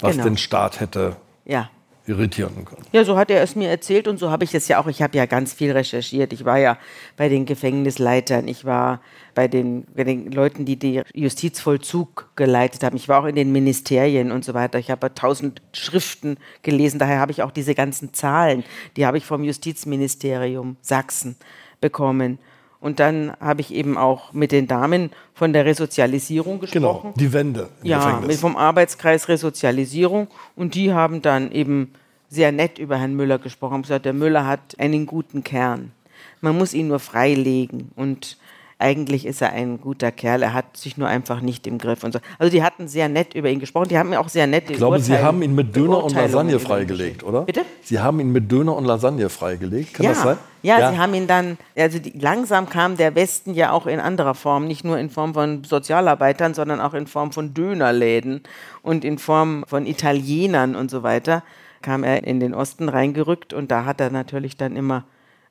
[0.00, 0.24] was Genau.
[0.24, 1.68] den Staat hätte Ja.
[2.06, 2.82] irritieren können.
[2.92, 4.86] Ja, so hat er es mir erzählt und so habe ich es ja auch.
[4.86, 6.32] Ich habe ja ganz viel recherchiert.
[6.32, 6.78] Ich war ja
[7.16, 9.00] bei den Gefängnisleitern, ich war
[9.34, 12.94] bei den, bei den Leuten, die den Justizvollzug geleitet haben.
[12.96, 14.78] Ich war auch in den Ministerien und so weiter.
[14.78, 17.00] Ich habe tausend Schriften gelesen.
[17.00, 18.62] Daher habe ich auch diese ganzen Zahlen,
[18.96, 21.34] die habe ich vom Justizministerium Sachsen
[21.80, 22.38] bekommen.
[22.80, 26.82] Und dann habe ich eben auch mit den Damen von der Resozialisierung gesprochen.
[27.02, 28.26] Genau, die Wende im Ja, Gefängnis.
[28.28, 30.28] mit vom Arbeitskreis Resozialisierung.
[30.54, 31.92] Und die haben dann eben
[32.28, 33.74] sehr nett über Herrn Müller gesprochen.
[33.74, 35.92] Haben gesagt, der Müller hat einen guten Kern.
[36.40, 37.90] Man muss ihn nur freilegen.
[37.96, 38.36] Und
[38.78, 40.42] eigentlich ist er ein guter Kerl.
[40.42, 42.04] Er hat sich nur einfach nicht im Griff.
[42.04, 42.18] Und so.
[42.38, 43.88] Also die hatten sehr nett über ihn gesprochen.
[43.88, 46.58] Die haben mir auch sehr nett Ich glaube, Sie haben ihn mit Döner und Lasagne
[46.58, 47.42] freigelegt, oder?
[47.42, 47.62] Bitte?
[47.82, 50.36] Sie haben ihn mit Döner und Lasagne freigelegt, kann ja, das sein?
[50.62, 54.34] Ja, sie haben ihn dann, also die, langsam kam der Westen ja auch in anderer
[54.34, 58.42] Form, nicht nur in Form von Sozialarbeitern, sondern auch in Form von Dönerläden
[58.82, 61.44] und in Form von Italienern und so weiter,
[61.82, 65.04] kam er in den Osten reingerückt und da hat er natürlich dann immer,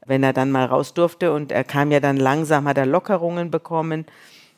[0.06, 3.51] wenn er dann mal raus durfte und er kam ja dann langsam, hat er Lockerungen
[3.51, 4.06] bekommen.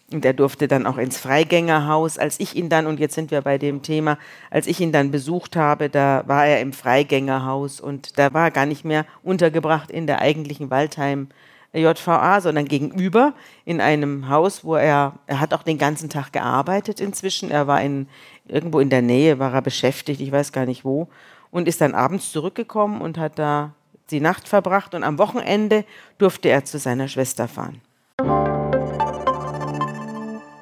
[0.09, 2.17] Und er durfte dann auch ins Freigängerhaus.
[2.17, 4.17] Als ich ihn dann, und jetzt sind wir bei dem Thema,
[4.49, 8.51] als ich ihn dann besucht habe, da war er im Freigängerhaus und da war er
[8.51, 11.27] gar nicht mehr untergebracht in der eigentlichen Waldheim
[11.73, 13.33] JVA, sondern gegenüber
[13.65, 17.51] in einem Haus, wo er, er hat auch den ganzen Tag gearbeitet inzwischen.
[17.51, 18.07] Er war in,
[18.47, 21.09] irgendwo in der Nähe, war er beschäftigt, ich weiß gar nicht wo,
[21.51, 23.73] und ist dann abends zurückgekommen und hat da
[24.11, 25.85] die Nacht verbracht und am Wochenende
[26.17, 27.81] durfte er zu seiner Schwester fahren.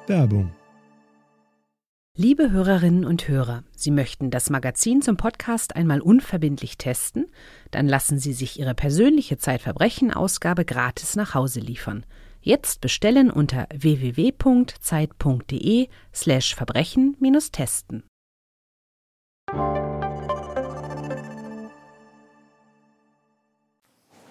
[0.06, 0.52] Werbung.
[2.18, 7.26] Liebe Hörerinnen und Hörer, Sie möchten das Magazin zum Podcast einmal unverbindlich testen?
[7.72, 12.06] Dann lassen Sie sich Ihre persönliche Zeitverbrechen-Ausgabe gratis nach Hause liefern.
[12.40, 14.78] Jetzt bestellen unter www.zeit.de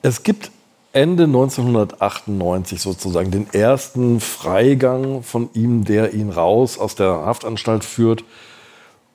[0.06, 0.52] Es gibt
[0.94, 8.24] Ende 1998 sozusagen den ersten Freigang von ihm, der ihn raus aus der Haftanstalt führt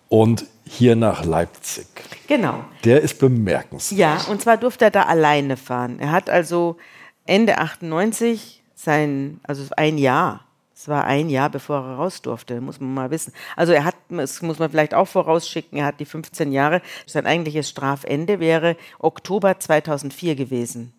[0.08, 1.86] und hier nach Leipzig.
[2.26, 2.64] Genau.
[2.82, 4.00] Der ist bemerkenswert.
[4.00, 6.00] Ja, und zwar durfte er da alleine fahren.
[6.00, 6.76] Er hat also
[7.24, 10.44] Ende 98 sein, also ein Jahr,
[10.80, 13.34] es war ein Jahr, bevor er raus durfte, muss man mal wissen.
[13.54, 17.26] Also er hat, das muss man vielleicht auch vorausschicken, er hat die 15 Jahre, sein
[17.26, 20.94] eigentliches Strafende wäre Oktober 2004 gewesen.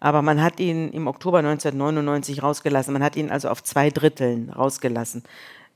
[0.00, 2.94] Aber man hat ihn im Oktober 1999 rausgelassen.
[2.94, 5.24] Man hat ihn also auf zwei Dritteln rausgelassen.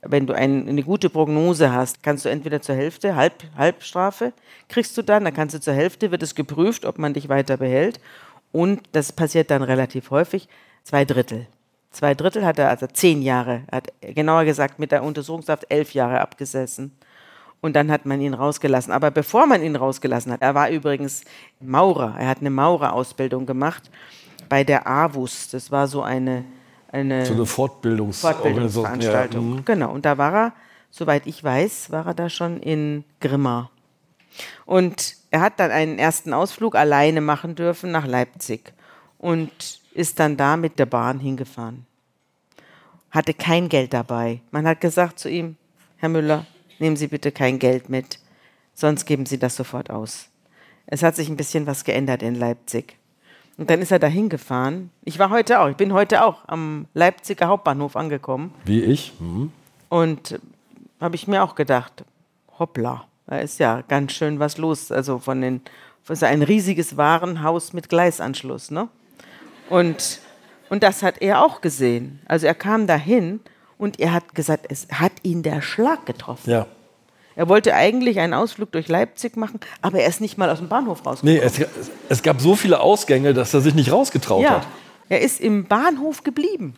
[0.01, 4.33] Wenn du ein, eine gute Prognose hast, kannst du entweder zur Hälfte, Halb, Halbstrafe
[4.67, 7.57] kriegst du dann, dann kannst du zur Hälfte, wird es geprüft, ob man dich weiter
[7.57, 7.99] behält.
[8.51, 10.49] Und das passiert dann relativ häufig,
[10.83, 11.45] zwei Drittel.
[11.93, 16.19] Zwei Drittel hat er, also zehn Jahre, hat genauer gesagt mit der Untersuchungshaft elf Jahre
[16.21, 16.91] abgesessen.
[17.61, 18.91] Und dann hat man ihn rausgelassen.
[18.91, 21.23] Aber bevor man ihn rausgelassen hat, er war übrigens
[21.61, 23.83] Maurer, er hat eine Maurerausbildung gemacht
[24.49, 25.49] bei der AWUS.
[25.51, 26.43] Das war so eine,
[26.91, 28.83] eine So eine Fortbildungsorganisation.
[28.83, 29.49] Fortbildungsveranstaltung.
[29.51, 29.65] Ja, mhm.
[29.65, 30.53] Genau, und da war er,
[30.89, 33.69] soweit ich weiß, war er da schon in Grimma.
[34.65, 38.73] Und er hat dann einen ersten Ausflug alleine machen dürfen nach Leipzig
[39.19, 41.85] und ist dann da mit der Bahn hingefahren.
[43.11, 44.41] Hatte kein Geld dabei.
[44.51, 45.55] Man hat gesagt zu ihm,
[45.97, 46.45] Herr Müller,
[46.79, 48.19] nehmen Sie bitte kein Geld mit,
[48.73, 50.29] sonst geben Sie das sofort aus.
[50.85, 52.97] Es hat sich ein bisschen was geändert in Leipzig.
[53.57, 54.89] Und dann ist er da hingefahren.
[55.03, 58.53] Ich war heute auch, ich bin heute auch am Leipziger Hauptbahnhof angekommen.
[58.65, 59.13] Wie ich.
[59.19, 59.51] Mhm.
[59.89, 60.39] Und
[60.99, 62.03] habe ich mir auch gedacht,
[62.57, 64.91] hoppla, da ist ja ganz schön was los.
[64.91, 65.61] Also von den,
[66.07, 68.89] das ist ein riesiges Warenhaus mit Gleisanschluss, ne?
[69.73, 70.19] Und,
[70.69, 72.19] Und das hat er auch gesehen.
[72.27, 73.39] Also er kam dahin
[73.77, 76.49] und er hat gesagt, es hat ihn der Schlag getroffen.
[76.49, 76.67] Ja.
[77.35, 80.67] Er wollte eigentlich einen Ausflug durch Leipzig machen, aber er ist nicht mal aus dem
[80.67, 81.41] Bahnhof rausgekommen.
[81.41, 81.59] Nee, es,
[82.07, 84.67] es gab so viele Ausgänge, dass er sich nicht rausgetraut ja, hat.
[85.09, 86.75] er ist im Bahnhof geblieben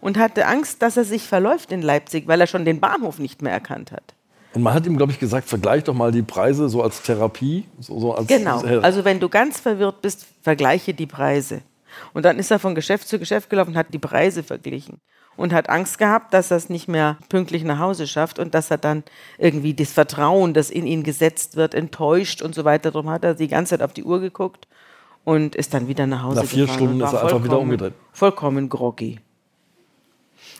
[0.00, 3.42] und hatte Angst, dass er sich verläuft in Leipzig, weil er schon den Bahnhof nicht
[3.42, 4.14] mehr erkannt hat.
[4.54, 7.66] Und man hat ihm, glaube ich, gesagt, vergleich doch mal die Preise so als Therapie.
[7.78, 8.60] So, so als Genau.
[8.80, 11.60] Also wenn du ganz verwirrt bist, vergleiche die Preise.
[12.12, 15.00] Und dann ist er von Geschäft zu Geschäft gelaufen hat die Preise verglichen.
[15.34, 18.70] Und hat Angst gehabt, dass er es nicht mehr pünktlich nach Hause schafft und dass
[18.70, 19.02] er dann
[19.38, 22.90] irgendwie das Vertrauen, das in ihn gesetzt wird, enttäuscht und so weiter.
[22.90, 24.68] Darum hat er die ganze Zeit auf die Uhr geguckt
[25.24, 27.94] und ist dann wieder nach Hause Nach vier Stunden ist er einfach wieder umgedreht.
[28.12, 29.20] Vollkommen groggy.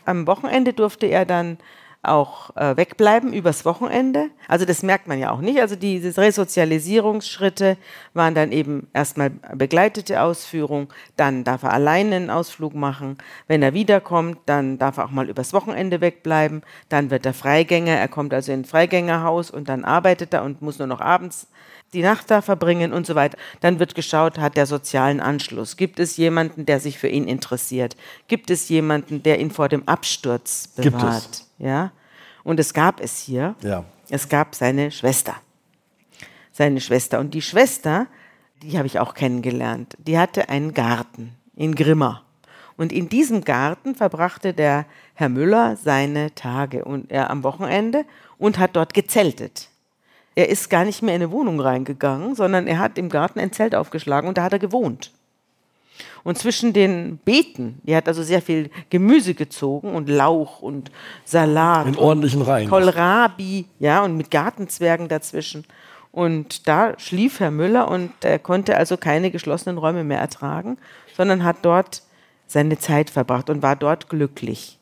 [0.05, 1.57] Am Wochenende durfte er dann
[2.03, 4.29] auch äh, wegbleiben übers Wochenende.
[4.47, 5.59] Also das merkt man ja auch nicht.
[5.61, 7.77] Also diese Resozialisierungsschritte
[8.13, 13.17] waren dann eben erstmal begleitete Ausführung, dann darf er alleine einen Ausflug machen.
[13.47, 16.61] Wenn er wiederkommt, dann darf er auch mal übers Wochenende wegbleiben.
[16.89, 20.61] Dann wird er Freigänger, er kommt also in ein Freigängerhaus und dann arbeitet er und
[20.61, 21.47] muss nur noch abends
[21.93, 23.37] die Nacht da verbringen und so weiter.
[23.61, 25.77] Dann wird geschaut, hat der sozialen Anschluss.
[25.77, 27.95] Gibt es jemanden, der sich für ihn interessiert?
[28.27, 31.29] Gibt es jemanden, der ihn vor dem Absturz Gibt bewahrt?
[31.31, 31.52] es.
[31.63, 31.91] Ja.
[32.43, 33.55] Und es gab es hier.
[33.61, 33.85] Ja.
[34.09, 35.35] Es gab seine Schwester.
[36.51, 37.19] Seine Schwester.
[37.19, 38.07] Und die Schwester,
[38.61, 42.23] die habe ich auch kennengelernt, die hatte einen Garten in Grimma.
[42.75, 48.05] Und in diesem Garten verbrachte der Herr Müller seine Tage und er am Wochenende
[48.37, 49.69] und hat dort gezeltet.
[50.35, 53.51] Er ist gar nicht mehr in eine Wohnung reingegangen, sondern er hat im Garten ein
[53.51, 55.11] Zelt aufgeschlagen und da hat er gewohnt.
[56.23, 60.89] Und zwischen den Beeten, die hat also sehr viel Gemüse gezogen und Lauch und
[61.25, 61.87] Salat.
[61.87, 62.69] In ordentlichen Reihen.
[62.69, 65.65] Kohlrabi, ja, und mit Gartenzwergen dazwischen.
[66.11, 70.77] Und da schlief Herr Müller und er konnte also keine geschlossenen Räume mehr ertragen,
[71.17, 72.03] sondern hat dort
[72.47, 74.77] seine Zeit verbracht und war dort glücklich.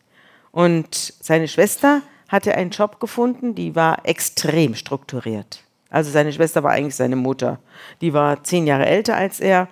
[0.51, 5.63] Und seine Schwester hatte einen Job gefunden, die war extrem strukturiert.
[5.89, 7.59] Also seine Schwester war eigentlich seine Mutter.
[7.99, 9.67] Die war zehn Jahre älter als er.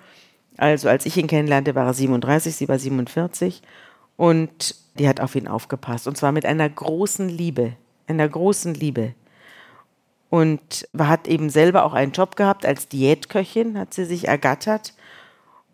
[0.60, 3.62] Also als ich ihn kennenlernte, war er 37, sie war 47.
[4.18, 6.06] Und die hat auf ihn aufgepasst.
[6.06, 7.72] Und zwar mit einer großen Liebe.
[8.06, 9.14] Einer großen Liebe.
[10.28, 14.92] Und hat eben selber auch einen Job gehabt als Diätköchin, hat sie sich ergattert.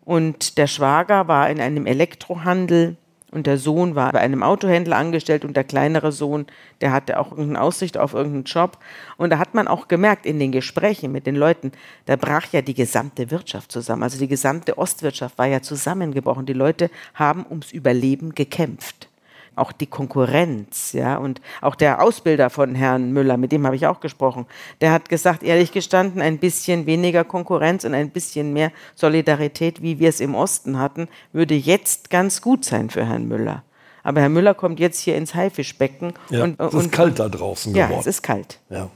[0.05, 2.95] Und der Schwager war in einem Elektrohandel
[3.31, 6.45] und der Sohn war bei einem Autohändler angestellt und der kleinere Sohn,
[6.79, 8.77] der hatte auch irgendeine Aussicht auf irgendeinen Job.
[9.17, 11.73] Und da hat man auch gemerkt in den Gesprächen mit den Leuten,
[12.05, 14.03] da brach ja die gesamte Wirtschaft zusammen.
[14.03, 16.45] Also die gesamte Ostwirtschaft war ja zusammengebrochen.
[16.45, 19.09] Die Leute haben ums Überleben gekämpft.
[19.57, 23.87] Auch die Konkurrenz, ja, und auch der Ausbilder von Herrn Müller, mit dem habe ich
[23.87, 24.45] auch gesprochen,
[24.81, 29.99] der hat gesagt, ehrlich gestanden, ein bisschen weniger Konkurrenz und ein bisschen mehr Solidarität, wie
[29.99, 33.63] wir es im Osten hatten, würde jetzt ganz gut sein für Herrn Müller.
[34.03, 37.27] Aber Herr Müller kommt jetzt hier ins Haifischbecken Ja, und, es und ist kalt da
[37.27, 38.01] draußen ja, geworden.
[38.01, 38.59] es ist kalt.
[38.69, 38.89] ja.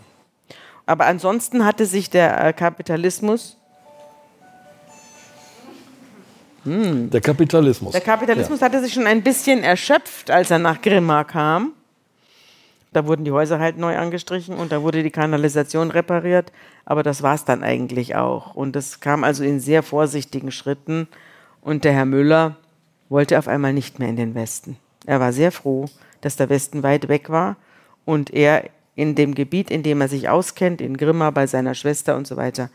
[0.86, 2.54] Aber ansonsten hatte sich der äh,
[6.64, 7.92] Kapitalismus Der Kapitalismus.
[7.92, 11.74] Der Kapitalismus hatte sich schon ein bisschen erschöpft, als er nach Grimma kam.
[12.94, 16.52] Da wurden die Häuser halt neu angestrichen und da wurde die Kanalisation repariert.
[16.86, 18.54] Aber das war es dann eigentlich auch.
[18.54, 21.08] Und das kam also in sehr vorsichtigen Schritten.
[21.62, 22.58] Und der Herr Müller
[23.10, 24.78] wollte auf einmal nicht mehr in den Westen.
[25.06, 25.86] Er war sehr froh,
[26.22, 27.56] dass der Westen weit weg war
[28.06, 32.16] und er in dem Gebiet, in dem er sich auskennt, in Grimma bei seiner Schwester
[32.16, 32.70] und so weiter,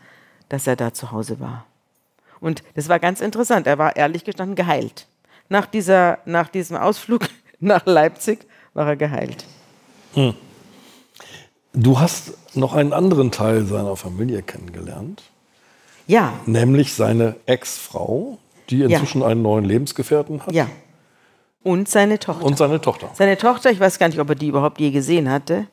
[0.49, 1.65] dass er da zu Hause war.
[2.39, 3.67] Und das war ganz interessant.
[3.67, 5.07] Er war ehrlich gestanden geheilt.
[5.49, 7.27] Nach, dieser, nach diesem Ausflug
[7.59, 9.45] nach Leipzig war er geheilt.
[11.73, 15.21] Du hast noch einen anderen Teil seiner Familie kennengelernt,
[16.07, 20.53] Ja, nämlich seine Ex-Frau, die inzwischen einen neuen Lebensgefährten hat.
[20.53, 20.67] ja.
[21.63, 22.45] Und seine Tochter.
[22.45, 23.09] Und seine Tochter.
[23.13, 25.67] Seine Tochter, ich weiß gar nicht, ob er die überhaupt je gesehen hatte.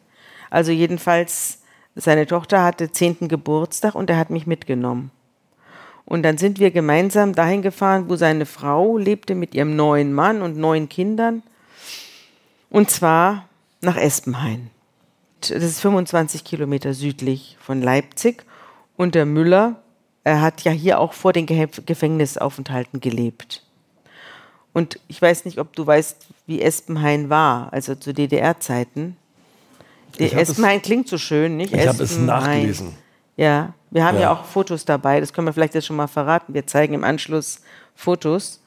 [0.50, 1.60] Also jedenfalls,
[1.94, 3.28] seine Tochter hatte 10.
[3.28, 5.12] Geburtstag und er hat mich mitgenommen.
[6.06, 10.42] Und dann sind wir gemeinsam dahin gefahren, wo seine Frau lebte mit ihrem neuen Mann
[10.42, 11.42] und neun Kindern.
[12.68, 13.48] Und zwar
[13.80, 14.70] nach Espenhain.
[15.40, 18.44] Das ist 25 Kilometer südlich von Leipzig.
[18.96, 19.76] Und der Müller,
[20.24, 23.62] er hat ja hier auch vor den Ge Gefängnisaufenthalten gelebt.
[24.72, 29.16] Und ich weiß nicht, ob du weißt, wie Espenhain war, also zu DDR-Zeiten.
[30.18, 31.72] Espenhain klingt so schön, nicht?
[31.72, 32.94] Ich habe es nachgelesen.
[33.36, 34.22] Ja, wir haben ja.
[34.22, 34.32] Ja.
[34.32, 36.52] auch Fotos dabei, das können wir vielleicht jetzt schon mal verraten.
[36.52, 37.60] Wir zeigen im Anschluss
[37.94, 38.60] Fotos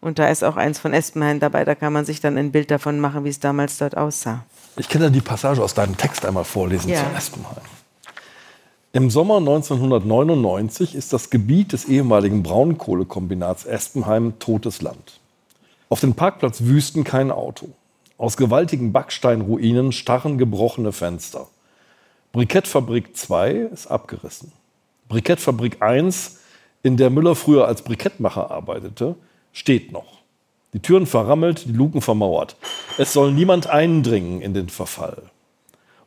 [0.00, 2.70] und da ist auch eins von Espenhain dabei, da kann man sich dann ein Bild
[2.70, 4.44] davon machen, wie es damals dort aussah.
[4.76, 6.98] Ich kann ja die Passage aus deinem Text einmal vorlesen Ja.
[6.98, 7.56] zu Espenheim.
[8.92, 15.18] Im Sommer 1999 ist das Gebiet des ehemaligen Braunkohlekombinats Espenheim totes Land.
[15.88, 17.68] Auf den Parkplatzwüsten kein Auto.
[18.18, 21.48] Aus gewaltigen Backsteinruinen starren gebrochene Fenster.
[22.32, 24.52] Brikettfabrik 2 ist abgerissen.
[25.08, 26.40] Brikettfabrik 1,
[26.82, 29.16] in der Müller früher als Brikettmacher arbeitete,
[29.52, 30.20] steht noch.
[30.72, 32.56] Die Türen verrammelt, die Luken vermauert.
[32.98, 35.22] Es soll niemand eindringen in den Verfall.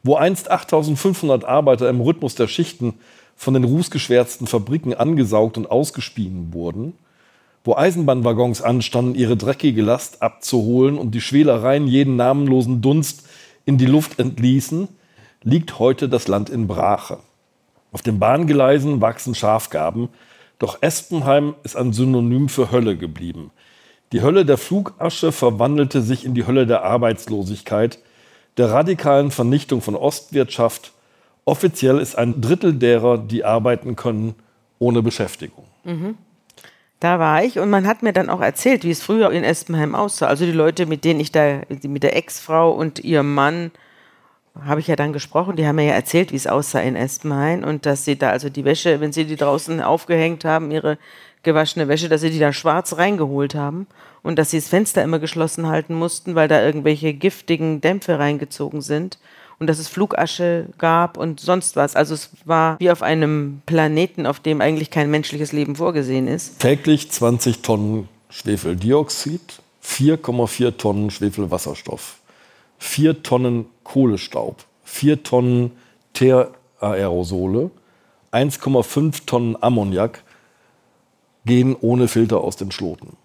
[0.04, 2.95] Wo einst 8500 Arbeiter im Rhythmus der Schichten
[3.36, 6.93] von den rußgeschwärzten Fabriken angesaugt und ausgespien wurden,
[7.64, 13.28] wo Eisenbahnwaggons anstanden, ihre dreckige Last abzuholen und die Schwelereien jeden namenlosen Dunst
[13.66, 14.88] in die Luft entließen,
[15.43, 17.20] liegt heute das Land in Brache.
[17.98, 20.10] Auf den Bahngeleisen wachsen Schafgarben,
[20.60, 23.50] doch Espenheim ist ein Synonym für Hölle geblieben.
[24.12, 27.98] Die Hölle der Flugasche verwandelte sich in die Hölle der Arbeitslosigkeit,
[28.58, 30.91] der radikalen Vernichtung von Ostwirtschaft.
[31.43, 34.36] Offiziell ist ein Drittel derer, die arbeiten können,
[34.78, 35.66] ohne Beschäftigung.
[35.84, 36.20] Mhm.
[37.00, 39.95] Da war ich und man hat mir dann auch erzählt, wie es früher in Espenheim
[39.95, 40.28] aussah.
[40.28, 43.72] Also die Leute, mit denen ich da, mit der Ex-Frau und ihrem Mann,
[44.66, 47.64] habe ich ja dann gesprochen, die haben mir ja erzählt, wie es aussah in Espenheim
[47.64, 50.97] und dass sie da also die Wäsche, wenn sie die draußen aufgehängt haben, ihre
[51.43, 53.88] gewaschene Wäsche, dass sie die da schwarz reingeholt haben
[54.24, 58.82] und dass sie das Fenster immer geschlossen halten mussten, weil da irgendwelche giftigen Dämpfe reingezogen
[58.82, 59.18] sind
[59.60, 61.95] und dass es Flugasche gab und sonst was.
[61.95, 66.60] Also es war wie auf einem Planeten, auf dem eigentlich kein menschliches Leben vorgesehen ist.
[66.60, 72.18] Täglich 20 Tonnen Schwefeldioxid, 4,4 Tonnen Schwefelwasserstoff,
[72.80, 75.71] 4 Tonnen Kohlestaub, 4 Tonnen
[76.13, 77.71] Teeraerosole,
[78.31, 80.23] 1,5 Tonnen Ammoniak
[81.45, 83.15] gehen ohne Filter aus den Schloten.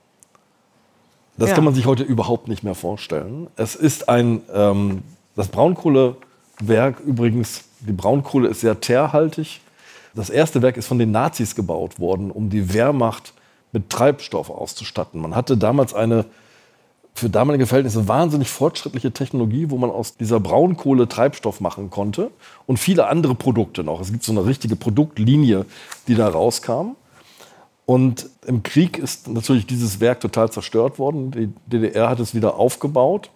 [1.37, 1.55] Das ja.
[1.55, 3.49] kann man sich heute überhaupt nicht mehr vorstellen.
[3.57, 5.03] Es ist ein ähm,
[5.35, 9.61] das Braunkohlewerk übrigens, die Braunkohle ist sehr teerhaltig.
[10.15, 13.33] Das erste Werk ist von den Nazis gebaut worden, um die Wehrmacht
[13.73, 15.21] mit Treibstoff auszustatten.
[15.21, 16.27] Man hatte damals eine
[17.15, 22.31] für damalige Verhältnisse wahnsinnig fortschrittliche Technologie, wo man aus dieser Braunkohle Treibstoff machen konnte
[22.67, 24.01] und viele andere Produkte noch.
[24.01, 25.67] Es gibt so eine richtige Produktlinie,
[26.09, 26.97] die da rauskam.
[27.85, 31.33] Und im Krieg ist natürlich dieses Werk total zerstört worden.
[31.33, 33.31] Die DDR hat es wieder aufgebaut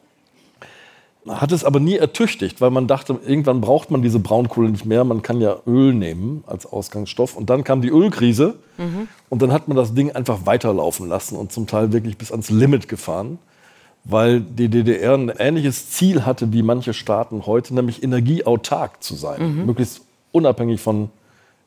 [1.28, 5.04] hat es aber nie ertüchtigt, weil man dachte, irgendwann braucht man diese Braunkohle nicht mehr.
[5.04, 7.36] Man kann ja Öl nehmen als Ausgangsstoff.
[7.36, 9.08] Und dann kam die Ölkrise mhm.
[9.28, 12.50] und dann hat man das Ding einfach weiterlaufen lassen und zum Teil wirklich bis ans
[12.50, 13.38] Limit gefahren,
[14.08, 19.56] weil die DDR ein ähnliches Ziel hatte wie manche Staaten heute, nämlich energieautark zu sein,
[19.56, 19.66] mhm.
[19.66, 20.02] möglichst
[20.32, 21.10] unabhängig von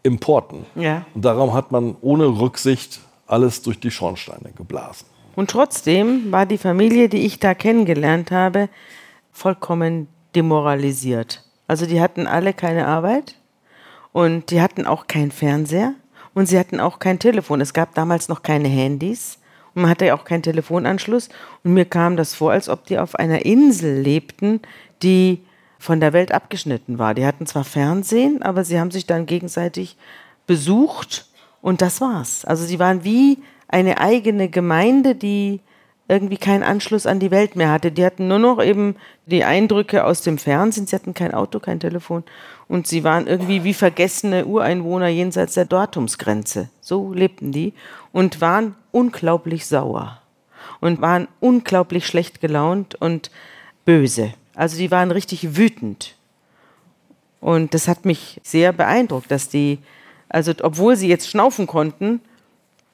[0.03, 0.65] Importen.
[0.75, 1.05] Ja.
[1.13, 5.05] Und darum hat man ohne Rücksicht alles durch die Schornsteine geblasen.
[5.35, 8.69] Und trotzdem war die Familie, die ich da kennengelernt habe,
[9.31, 11.43] vollkommen demoralisiert.
[11.67, 13.35] Also die hatten alle keine Arbeit
[14.11, 15.93] und die hatten auch keinen Fernseher
[16.33, 17.61] und sie hatten auch kein Telefon.
[17.61, 19.38] Es gab damals noch keine Handys
[19.79, 21.29] man hatte ja auch keinen Telefonanschluss
[21.63, 24.61] und mir kam das vor, als ob die auf einer Insel lebten,
[25.01, 25.41] die
[25.79, 27.13] von der Welt abgeschnitten war.
[27.13, 29.97] Die hatten zwar Fernsehen, aber sie haben sich dann gegenseitig
[30.45, 31.27] besucht
[31.61, 32.45] und das war's.
[32.45, 35.61] Also sie waren wie eine eigene Gemeinde, die
[36.09, 37.91] irgendwie keinen Anschluss an die Welt mehr hatte.
[37.91, 38.95] Die hatten nur noch eben
[39.27, 40.87] die Eindrücke aus dem Fernsehen.
[40.87, 42.23] Sie hatten kein Auto, kein Telefon.
[42.67, 46.69] Und sie waren irgendwie wie vergessene Ureinwohner jenseits der Datumsgrenze.
[46.81, 47.73] So lebten die
[48.11, 50.21] und waren unglaublich sauer
[50.79, 53.31] und waren unglaublich schlecht gelaunt und
[53.85, 54.33] böse.
[54.55, 56.15] Also die waren richtig wütend.
[57.41, 59.79] Und das hat mich sehr beeindruckt, dass die,
[60.27, 62.21] also obwohl sie jetzt schnaufen konnten,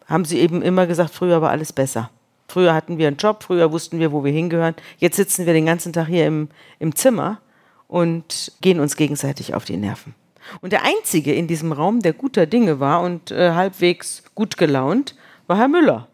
[0.08, 2.12] haben sie eben immer gesagt, früher war alles besser.
[2.48, 4.76] Früher hatten wir einen Job, früher wussten wir, wo wir hingehören.
[5.00, 7.40] Jetzt sitzen wir den ganzen Tag hier im, im Zimmer
[7.88, 10.14] und gehen uns gegenseitig auf die Nerven.
[10.62, 15.16] Und der Einzige in diesem Raum, der guter Dinge war und äh, halbwegs gut gelaunt,
[15.48, 16.08] war Herr Müller.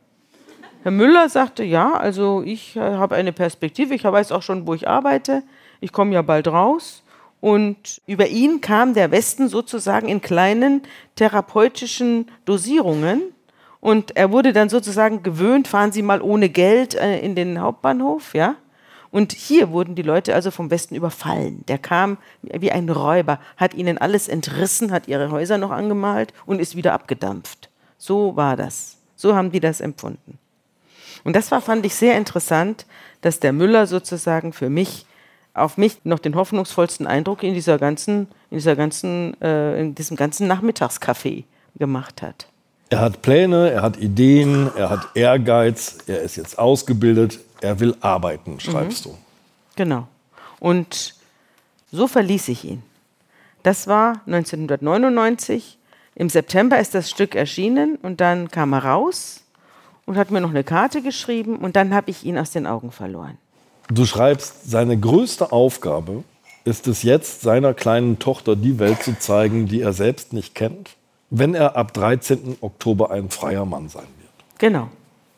[0.83, 4.73] Herr Müller sagte, ja, also ich äh, habe eine Perspektive, ich weiß auch schon, wo
[4.73, 5.43] ich arbeite,
[5.79, 7.03] ich komme ja bald raus.
[7.39, 10.83] Und über ihn kam der Westen sozusagen in kleinen
[11.15, 13.21] therapeutischen Dosierungen
[13.79, 18.35] und er wurde dann sozusagen gewöhnt, fahren Sie mal ohne Geld äh, in den Hauptbahnhof,
[18.35, 18.55] ja?
[19.09, 21.65] Und hier wurden die Leute also vom Westen überfallen.
[21.67, 26.61] Der kam wie ein Räuber, hat ihnen alles entrissen, hat ihre Häuser noch angemalt und
[26.61, 27.69] ist wieder abgedampft.
[27.97, 29.00] So war das.
[29.21, 30.39] So haben die das empfunden.
[31.23, 32.87] Und das war, fand ich sehr interessant,
[33.21, 35.05] dass der Müller sozusagen für mich,
[35.53, 40.17] auf mich noch den hoffnungsvollsten Eindruck in dieser ganzen, in dieser ganzen, äh, in diesem
[40.17, 41.43] ganzen Nachmittagscafé
[41.77, 42.47] gemacht hat.
[42.89, 47.95] Er hat Pläne, er hat Ideen, er hat Ehrgeiz, er ist jetzt ausgebildet, er will
[48.01, 49.11] arbeiten, schreibst mhm.
[49.11, 49.17] du.
[49.75, 50.07] Genau.
[50.59, 51.13] Und
[51.91, 52.81] so verließ ich ihn.
[53.61, 55.77] Das war 1999.
[56.15, 59.43] Im September ist das Stück erschienen und dann kam er raus
[60.05, 62.91] und hat mir noch eine Karte geschrieben und dann habe ich ihn aus den Augen
[62.91, 63.37] verloren.
[63.87, 66.23] Du schreibst, seine größte Aufgabe
[66.63, 70.91] ist es jetzt, seiner kleinen Tochter die Welt zu zeigen, die er selbst nicht kennt,
[71.29, 72.57] wenn er ab 13.
[72.61, 74.31] Oktober ein freier Mann sein wird.
[74.59, 74.89] Genau.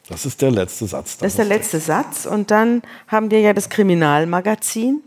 [0.09, 1.17] Das ist der letzte Satz.
[1.17, 2.25] Das ist der letzte Satz.
[2.25, 5.01] Und dann haben wir ja das Kriminalmagazin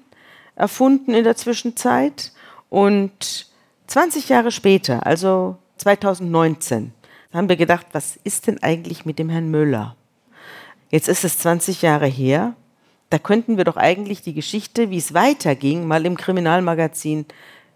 [0.54, 2.32] erfunden in der Zwischenzeit.
[2.70, 3.48] Und
[3.86, 6.92] 20 Jahre später, also 2019,
[7.32, 9.96] haben wir gedacht, was ist denn eigentlich mit dem Herrn Müller?
[10.90, 12.54] Jetzt ist es 20 Jahre her.
[13.10, 17.26] Da könnten wir doch eigentlich die Geschichte, wie es weiterging, mal im Kriminalmagazin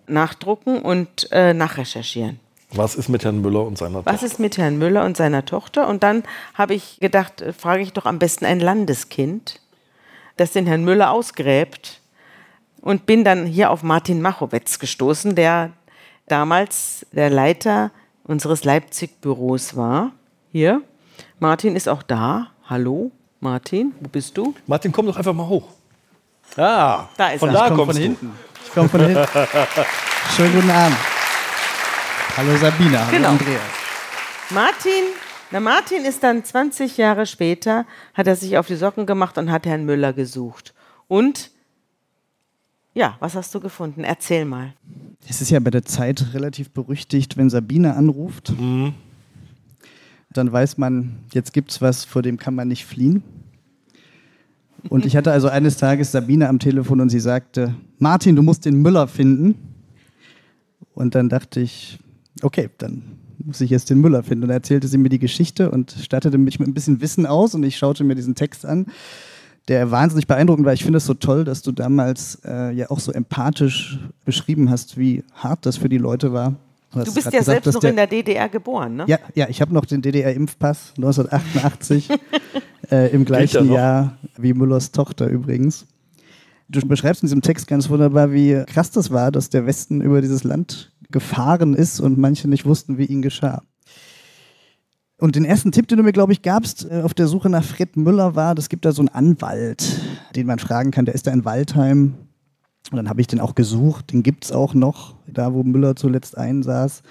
[0.06, 2.40] nachdrucken und äh, nachrecherchieren.
[2.72, 4.12] Was ist mit Herrn Müller und seiner Tochter?
[4.12, 5.88] Was ist mit Herrn Müller und seiner Tochter?
[5.88, 6.22] Und dann
[6.54, 9.60] habe ich gedacht, äh, frage ich doch am besten ein Landeskind,
[10.36, 12.00] das den Herrn Müller ausgräbt.
[12.80, 15.72] Und bin dann hier auf Martin Machowetz gestoßen, der
[16.30, 17.90] damals der Leiter
[18.24, 20.12] unseres Leipzig-Büros war.
[20.52, 20.82] Hier.
[21.38, 22.48] Martin ist auch da.
[22.68, 23.10] Hallo,
[23.40, 24.54] Martin, wo bist du?
[24.66, 25.68] Martin, komm doch einfach mal hoch.
[26.56, 27.54] Ah, Da ist von er.
[27.54, 28.02] da Ich komm kommst von du.
[28.02, 28.32] hinten.
[28.66, 29.26] Ich komme von hinten.
[30.36, 30.96] Schönen guten Abend.
[32.36, 33.28] Hallo Sabina, hallo Genau.
[33.30, 33.60] Andreas.
[34.50, 35.04] Martin,
[35.50, 39.50] na Martin ist dann 20 Jahre später, hat er sich auf die Socken gemacht und
[39.50, 40.74] hat Herrn Müller gesucht.
[41.08, 41.50] Und
[42.94, 44.02] ja, was hast du gefunden?
[44.04, 44.72] Erzähl mal.
[45.28, 48.52] Es ist ja bei der Zeit relativ berüchtigt, wenn Sabine anruft,
[50.32, 53.22] dann weiß man, jetzt gibt's was, vor dem kann man nicht fliehen.
[54.88, 58.64] Und ich hatte also eines Tages Sabine am Telefon und sie sagte, Martin, du musst
[58.64, 59.54] den Müller finden.
[60.94, 61.98] Und dann dachte ich,
[62.42, 63.02] okay, dann
[63.38, 64.44] muss ich jetzt den Müller finden.
[64.44, 67.54] Und dann erzählte sie mir die Geschichte und stattete mich mit ein bisschen Wissen aus
[67.54, 68.86] und ich schaute mir diesen Text an,
[69.70, 70.72] der wahnsinnig beeindruckend war.
[70.74, 74.98] Ich finde es so toll, dass du damals äh, ja auch so empathisch beschrieben hast,
[74.98, 76.56] wie hart das für die Leute war.
[76.92, 79.04] hast Du bist ja gesagt, selbst noch der- in der DDR geboren, ne?
[79.06, 82.08] ja, ja, ich habe noch den DDR-Impfpass 1988
[82.90, 83.70] äh, im gleichen.
[83.72, 85.86] Jahr wie Müllers Tochter übrigens.
[86.68, 90.20] Du beschreibst in diesem Text ganz wunderbar, wie krass das war, dass der Westen über
[90.20, 93.62] dieses Land gefahren ist und manche nicht wussten, wie ihnen geschah.
[95.20, 97.62] Und den ersten Tipp, den du mir, glaube ich, gabst, äh, auf der Suche nach
[97.62, 100.00] Fred Müller war, es gibt da so einen Anwalt,
[100.34, 102.14] den man fragen kann, der ist da in Waldheim.
[102.90, 105.94] Und dann habe ich den auch gesucht, den gibt es auch noch, da wo Müller
[105.94, 107.02] zuletzt einsaß.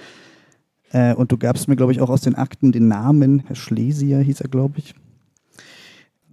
[0.91, 4.19] Äh, und du gabst mir, glaube ich, auch aus den Akten den Namen, Herr Schlesier
[4.19, 4.95] hieß er, glaube ich.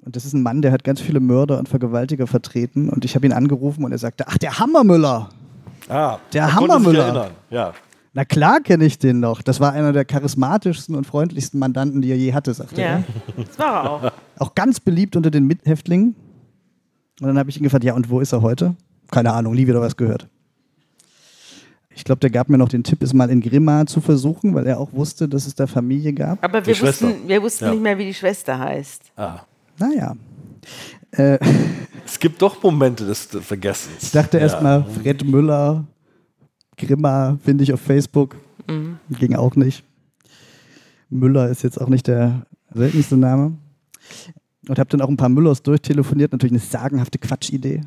[0.03, 2.89] Und das ist ein Mann, der hat ganz viele Mörder und Vergewaltiger vertreten.
[2.89, 5.29] Und ich habe ihn angerufen und er sagte, ach, der Hammermüller.
[5.89, 7.31] Ah, Der er Hammermüller.
[7.51, 7.74] Ja.
[8.17, 9.43] Na klar kenne ich den noch.
[9.43, 13.05] Das war einer der charismatischsten und freundlichsten Mandanten, die er je hatte, sagte Ja, er.
[13.37, 14.12] das war er auch.
[14.39, 16.17] Auch ganz beliebt unter den Mithäftlingen.
[17.21, 18.75] Und dann habe ich ihn gefragt, ja, und wo ist er heute?
[19.11, 20.29] Keine Ahnung, nie wieder was gehört.
[21.91, 24.67] Ich glaube, der gab mir noch den Tipp, es mal in Grimma zu versuchen, weil
[24.67, 26.43] er auch wusste, dass es da Familie gab.
[26.43, 27.09] Aber Die wir Schwester.
[27.09, 27.71] wussten, wir wussten Ja.
[27.73, 29.03] nicht mehr, wie die Schwester heißt.
[29.17, 29.41] Ah.
[29.79, 30.14] Naja.
[31.12, 31.39] Äh,
[32.07, 34.05] Es gibt doch Momente des des Vergessens.
[34.05, 34.45] ich dachte ja.
[34.45, 35.85] erst mal, Fred Müller,
[36.77, 38.37] Grimma finde ich auf Facebook.
[39.11, 39.85] Ging auch nicht.
[41.09, 43.57] Müller ist jetzt auch nicht der seltenste Name.
[44.68, 46.33] Und habe dann auch ein paar Müllers durchtelefoniert.
[46.33, 47.83] Natürlich eine sagenhafte Quatschidee.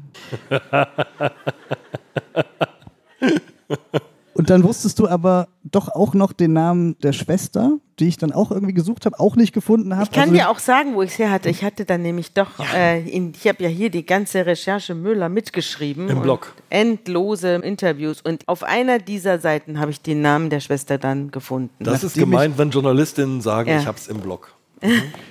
[4.39, 8.31] Und dann wusstest du aber doch auch noch den Namen der Schwester, die ich dann
[8.31, 10.03] auch irgendwie gesucht habe, auch nicht gefunden habe.
[10.05, 11.49] Ich kann Also- dir auch sagen, wo ich es her hatte.
[11.49, 15.27] Ich hatte dann nämlich doch, äh, in, ich habe ja hier die ganze Recherche Müller
[15.27, 16.07] mitgeschrieben.
[16.07, 16.53] Im Blog.
[16.69, 18.21] Endlose Interviews.
[18.21, 21.83] Und auf einer dieser Seiten habe ich den Namen der Schwester dann gefunden.
[21.83, 23.79] Das ist gemeint, wenn Journalistinnen sagen, Ja.
[23.79, 24.53] ich hab's im Blog.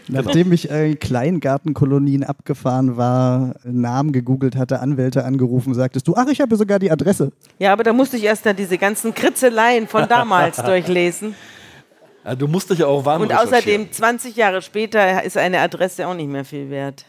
[0.08, 6.40] Nachdem ich äh, Kleingartenkolonien abgefahren war, Namen gegoogelt hatte, Anwälte angerufen, sagtest du, ach, ich
[6.40, 7.32] habe sogar die Adresse.
[7.58, 11.34] Ja, aber da musste ich erst dann diese ganzen Kritzeleien von damals durchlesen.
[12.24, 16.06] Ja, du musst dich ja auch warm Und außerdem, 20 Jahre später ist eine Adresse
[16.06, 17.04] auch nicht mehr viel wert.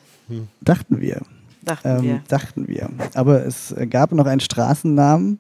[0.61, 1.21] Dachten wir.
[1.61, 2.23] Dachten Ähm, wir.
[2.27, 2.89] dachten wir.
[3.15, 5.39] Aber es gab noch einen Straßennamen,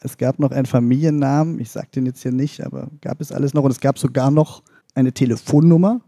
[0.00, 3.54] es gab noch einen Familiennamen, ich sage den jetzt hier nicht, aber gab es alles
[3.54, 3.62] noch.
[3.64, 4.62] Und es gab sogar noch
[4.94, 6.00] eine Telefonnummer.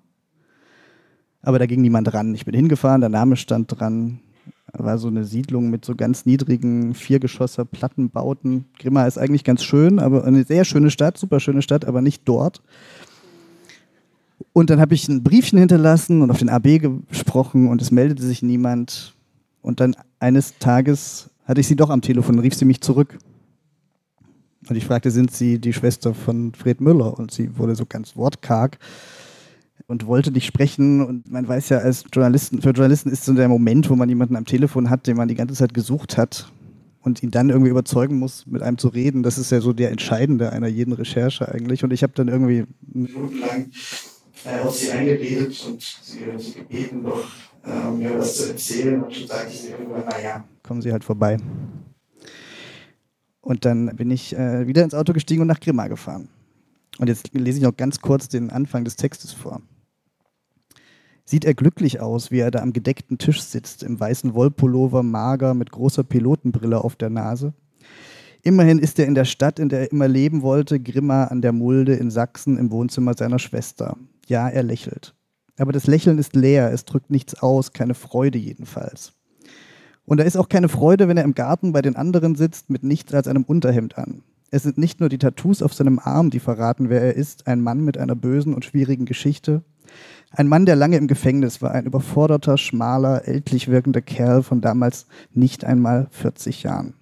[1.43, 2.35] Aber da ging niemand ran.
[2.35, 4.21] Ich bin hingefahren, der Name stand dran.
[4.73, 8.67] War so eine Siedlung mit so ganz niedrigen Viergeschosser Plattenbauten.
[8.79, 12.23] Grimma ist eigentlich ganz schön, aber eine sehr schöne Stadt, super schöne Stadt, aber nicht
[12.25, 12.63] dort.
[14.53, 18.23] Und dann habe ich ein Briefchen hinterlassen und auf den AB gesprochen und es meldete
[18.23, 19.15] sich niemand.
[19.61, 23.19] Und dann eines Tages hatte ich sie doch am Telefon, rief sie mich zurück.
[24.69, 27.19] Und ich fragte, sind Sie die Schwester von Fred Müller?
[27.19, 28.79] Und sie wurde so ganz wortkarg
[29.93, 31.05] und wollte nicht sprechen.
[31.05, 34.37] Und man weiß ja, als Journalisten, für Journalisten ist so der Moment, wo man jemanden
[34.37, 36.51] am Telefon hat, den man die ganze Zeit gesucht hat
[37.03, 39.23] und ihn dann irgendwie überzeugen muss, mit einem zu reden.
[39.23, 41.85] Das ist ja so der Entscheidende einer jeden Recherche eigentlich.
[41.85, 43.71] Und ich habe dann irgendwie minutenlang
[44.47, 47.27] äh, auf sie eingeredet und sie, gebeten, doch
[47.67, 49.03] äh, mir was zu erzählen.
[49.03, 51.37] Und schon sagte sie irgendwann, naja, kommen Sie halt vorbei.
[53.43, 56.31] Und dann bin ich äh, wieder ins Auto gestiegen und nach Grimma gefahren.
[56.97, 59.61] Und jetzt lese ich noch ganz kurz den Anfang des Textes vor.
[61.33, 65.55] Sieht er glücklich aus, wie er da am gedeckten Tisch sitzt, im weißen Wollpullover, mager,
[65.55, 67.55] mit großer Pilotenbrille auf der Nase?
[68.43, 71.53] Immerhin ist er in der Stadt, in der er immer leben wollte, Grimma an der
[71.53, 73.97] Mulde in Sachsen im Wohnzimmer seiner Schwester.
[74.27, 75.15] Ja, er lächelt.
[75.57, 79.15] Aber das Lächeln ist leer, es drückt nichts aus, keine Freude jedenfalls.
[80.05, 82.83] Und da ist auch keine Freude, wenn er im Garten bei den anderen sitzt, mit
[82.83, 84.21] nichts als einem Unterhemd an.
[84.51, 87.63] Es sind nicht nur die Tattoos auf seinem Arm, die verraten, wer er ist, ein
[87.63, 89.63] Mann mit einer bösen und schwierigen Geschichte.
[90.31, 95.07] Ein Mann, der lange im Gefängnis war, ein überforderter, schmaler, ältlich wirkender Kerl von damals
[95.33, 96.95] nicht einmal 40 Jahren.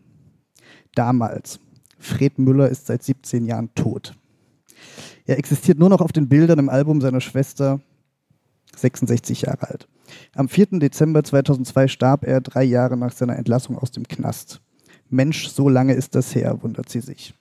[0.95, 1.61] Damals.
[1.99, 4.15] Fred Müller ist seit 17 Jahren tot.
[5.27, 7.81] Er existiert nur noch auf den Bildern im Album seiner Schwester,
[8.75, 9.89] 66 Jahre alt.
[10.35, 10.81] Am 4.
[10.81, 14.61] Dezember 2002 starb er drei Jahre nach seiner Entlassung aus dem Knast.
[15.09, 17.35] Mensch, so lange ist das her, wundert sie sich.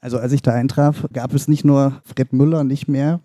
[0.00, 3.20] Also als ich da eintraf, gab es nicht nur Fred Müller nicht mehr,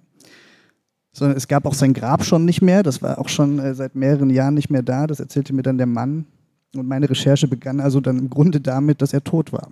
[1.18, 2.84] sondern es gab auch sein Grab schon nicht mehr.
[2.84, 5.08] Das war auch schon äh, seit mehreren Jahren nicht mehr da.
[5.08, 6.28] Das erzählte mir dann der Mann.
[6.76, 9.70] Und meine Recherche begann also dann im Grunde damit, dass er tot war.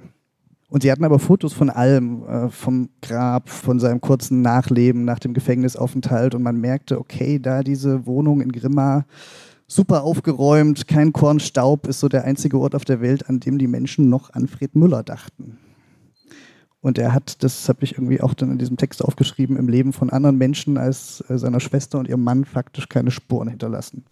[0.70, 5.20] Und sie hatten aber Fotos von allem, äh, vom Grab, von seinem kurzen Nachleben nach
[5.20, 6.34] dem Gefängnisaufenthalt.
[6.34, 9.06] Und man merkte, okay, da diese Wohnung in Grimma,
[9.68, 13.60] super aufgeräumt, kein Korn Staub, ist so der einzige Ort auf der Welt, an dem
[13.60, 15.60] die Menschen noch an Fred Müller dachten.
[16.86, 19.92] Und er hat, das habe ich irgendwie auch dann in diesem Text aufgeschrieben, im Leben
[19.92, 24.06] von anderen Menschen als äh, seiner Schwester und ihrem Mann faktisch keine Spuren hinterlassen.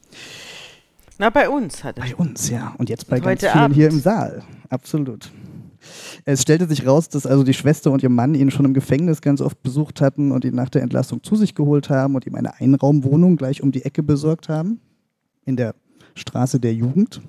[1.20, 2.06] Na, bei uns hat er.
[2.06, 2.74] Bei uns, ja.
[2.80, 3.76] Und jetzt bei Und ganz vielen Abend.
[3.76, 4.42] hier im Saal.
[4.70, 5.32] Absolut.
[6.26, 9.22] Es stellte sich raus, dass also die Schwester und ihr Mann ihn schon im Gefängnis
[9.22, 12.34] ganz oft besucht hatten und ihn nach der Entlassung zu sich geholt haben und ihm
[12.34, 14.80] eine Einraumwohnung gleich um die Ecke besorgt haben.
[15.46, 15.76] In der
[16.16, 17.22] Straße der Jugend.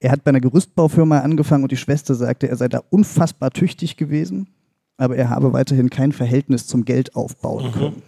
[0.00, 3.96] Er hat bei einer Gerüstbaufirma angefangen und die Schwester sagte, er sei da unfassbar tüchtig
[3.96, 4.48] gewesen,
[4.96, 7.72] aber er habe weiterhin kein Verhältnis zum Geld aufbauen Mhm.
[7.72, 8.02] können.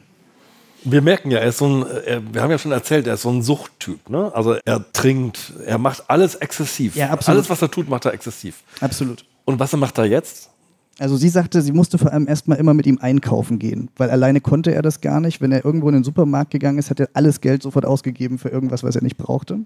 [0.85, 3.23] Wir merken ja, er ist so ein, er, wir haben ja schon erzählt, er ist
[3.23, 4.09] so ein Suchttyp.
[4.11, 4.35] Ne?
[4.35, 6.97] Also er trinkt, er macht alles exzessiv.
[6.97, 7.37] Ja, absolut.
[7.39, 8.65] Alles, was er tut, macht er exzessiv.
[8.81, 9.25] Absolut.
[9.45, 10.51] Und was macht er jetzt?
[10.99, 14.41] Also sie sagte, sie musste vor allem erstmal immer mit ihm einkaufen gehen, weil alleine
[14.41, 15.41] konnte er das gar nicht.
[15.41, 18.49] Wenn er irgendwo in den Supermarkt gegangen ist, hat er alles Geld sofort ausgegeben für
[18.49, 19.61] irgendwas, was er nicht brauchte.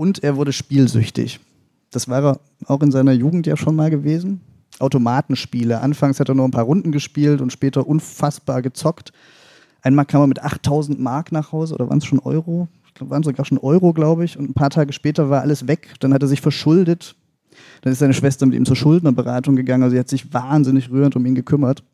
[0.00, 1.40] Und er wurde spielsüchtig.
[1.90, 4.40] Das war er auch in seiner Jugend ja schon mal gewesen.
[4.78, 5.82] Automatenspiele.
[5.82, 9.12] Anfangs hat er nur ein paar Runden gespielt und später unfassbar gezockt.
[9.82, 12.68] Einmal kam er mit 8000 Mark nach Hause oder waren es schon Euro?
[12.98, 14.38] Waren sogar schon Euro, glaube ich.
[14.38, 15.92] Und ein paar Tage später war alles weg.
[16.00, 17.14] Dann hat er sich verschuldet.
[17.82, 19.82] Dann ist seine Schwester mit ihm zur Schuldnerberatung gegangen.
[19.82, 21.84] Also sie hat sich wahnsinnig rührend um ihn gekümmert.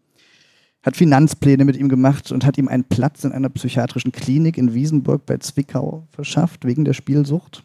[0.84, 4.74] Hat Finanzpläne mit ihm gemacht und hat ihm einen Platz in einer psychiatrischen Klinik in
[4.74, 7.64] Wiesenburg bei Zwickau verschafft, wegen der Spielsucht.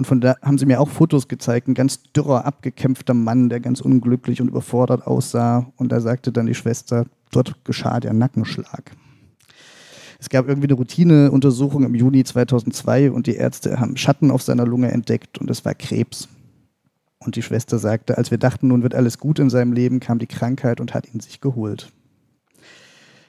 [0.00, 1.68] Und von da haben sie mir auch Fotos gezeigt.
[1.68, 5.70] Ein ganz dürrer, abgekämpfter Mann, der ganz unglücklich und überfordert aussah.
[5.76, 8.92] Und da sagte dann die Schwester, dort geschah der Nackenschlag.
[10.18, 14.64] Es gab irgendwie eine Routineuntersuchung im Juni 2002 und die Ärzte haben Schatten auf seiner
[14.64, 16.30] Lunge entdeckt und es war Krebs.
[17.18, 20.18] Und die Schwester sagte, als wir dachten, nun wird alles gut in seinem Leben, kam
[20.18, 21.92] die Krankheit und hat ihn sich geholt.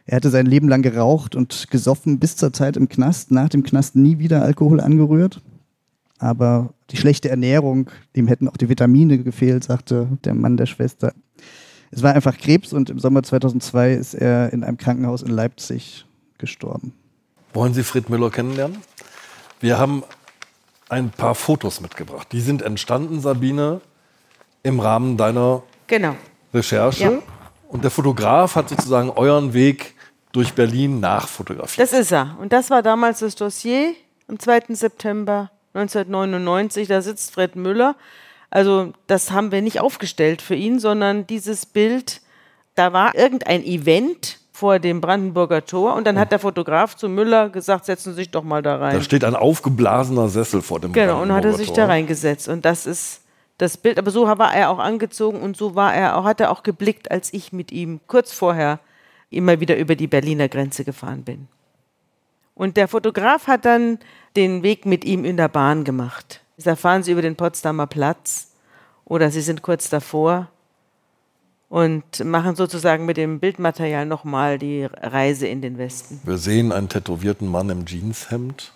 [0.05, 3.63] Er hatte sein Leben lang geraucht und gesoffen bis zur Zeit im Knast, nach dem
[3.63, 5.41] Knast nie wieder Alkohol angerührt.
[6.21, 11.13] Aber die schlechte Ernährung, ihm hätten auch die Vitamine gefehlt, sagte der Mann der Schwester.
[11.89, 16.05] Es war einfach Krebs und im Sommer 2002 ist er in einem Krankenhaus in Leipzig
[16.37, 16.93] gestorben.
[17.53, 18.77] Wollen Sie Fred Müller kennenlernen?
[19.59, 20.03] Wir haben
[20.89, 22.27] ein paar Fotos mitgebracht.
[22.31, 23.81] Die sind entstanden, Sabine,
[24.61, 26.15] im Rahmen deiner Genau.
[26.53, 27.03] Recherche.
[27.03, 27.19] Ja.
[27.67, 29.95] Und der Fotograf hat sozusagen euren Weg
[30.33, 31.79] durch Berlin nachfotografiert.
[31.91, 32.37] Das ist er.
[32.39, 33.93] Und das war damals das Dossier
[34.27, 34.75] am 2.
[34.75, 36.87] September 1999.
[36.87, 37.95] Da sitzt Fred Müller.
[38.49, 42.21] Also das haben wir nicht aufgestellt für ihn, sondern dieses Bild,
[42.75, 47.49] da war irgendein Event vor dem Brandenburger Tor und dann hat der Fotograf zu Müller
[47.49, 48.95] gesagt, setzen Sie sich doch mal da rein.
[48.95, 51.75] Da steht ein aufgeblasener Sessel vor dem Genau, und hat er Brandenburger sich Tor.
[51.77, 52.47] da reingesetzt.
[52.47, 53.21] Und das ist
[53.57, 53.97] das Bild.
[53.97, 57.09] Aber so war er auch angezogen und so war er auch, hat er auch geblickt,
[57.09, 58.79] als ich mit ihm kurz vorher
[59.29, 61.47] immer wieder über die Berliner Grenze gefahren bin.
[62.53, 63.99] Und der Fotograf hat dann
[64.35, 66.41] den Weg mit ihm in der Bahn gemacht.
[66.57, 68.51] Da fahren sie über den Potsdamer Platz
[69.05, 70.47] oder sie sind kurz davor
[71.69, 76.19] und machen sozusagen mit dem Bildmaterial nochmal die Reise in den Westen.
[76.23, 78.73] Wir sehen einen tätowierten Mann im Jeanshemd.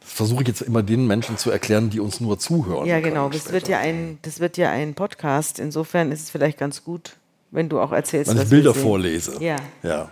[0.00, 2.86] Das versuche ich jetzt immer den Menschen zu erklären, die uns nur zuhören.
[2.86, 3.28] Ja, genau.
[3.28, 5.58] Das wird ja, ein, das wird ja ein Podcast.
[5.60, 7.16] Insofern ist es vielleicht ganz gut,
[7.50, 9.36] wenn du auch erzählst, Wenn ich Bilder vorlese.
[9.42, 9.56] Ja.
[9.82, 10.10] ja.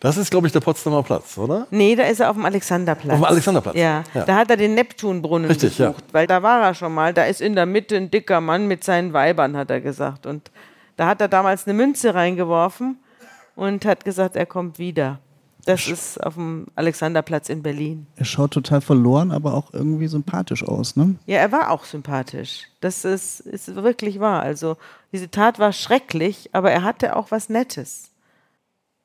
[0.00, 1.66] Das ist, glaube ich, der Potsdamer Platz, oder?
[1.70, 3.14] Nee, da ist er auf dem Alexanderplatz.
[3.14, 3.76] Auf dem Alexanderplatz.
[3.76, 4.04] Ja.
[4.14, 4.24] Ja.
[4.24, 5.88] da hat er den Neptunbrunnen Richtig, ja.
[5.90, 7.12] besucht, weil da war er schon mal.
[7.12, 10.26] Da ist in der Mitte ein dicker Mann mit seinen Weibern, hat er gesagt.
[10.26, 10.50] Und
[10.96, 12.98] da hat er damals eine Münze reingeworfen
[13.56, 15.18] und hat gesagt, er kommt wieder.
[15.64, 18.06] Das ist auf dem Alexanderplatz in Berlin.
[18.16, 21.16] Er schaut total verloren, aber auch irgendwie sympathisch aus, ne?
[21.26, 22.68] Ja, er war auch sympathisch.
[22.80, 24.40] Das ist, ist wirklich wahr.
[24.40, 24.78] Also
[25.12, 28.10] diese Tat war schrecklich, aber er hatte auch was Nettes.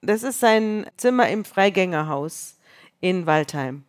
[0.06, 2.58] Das ist sein Zimmer im Freigängerhaus
[3.00, 3.84] in Waldheim.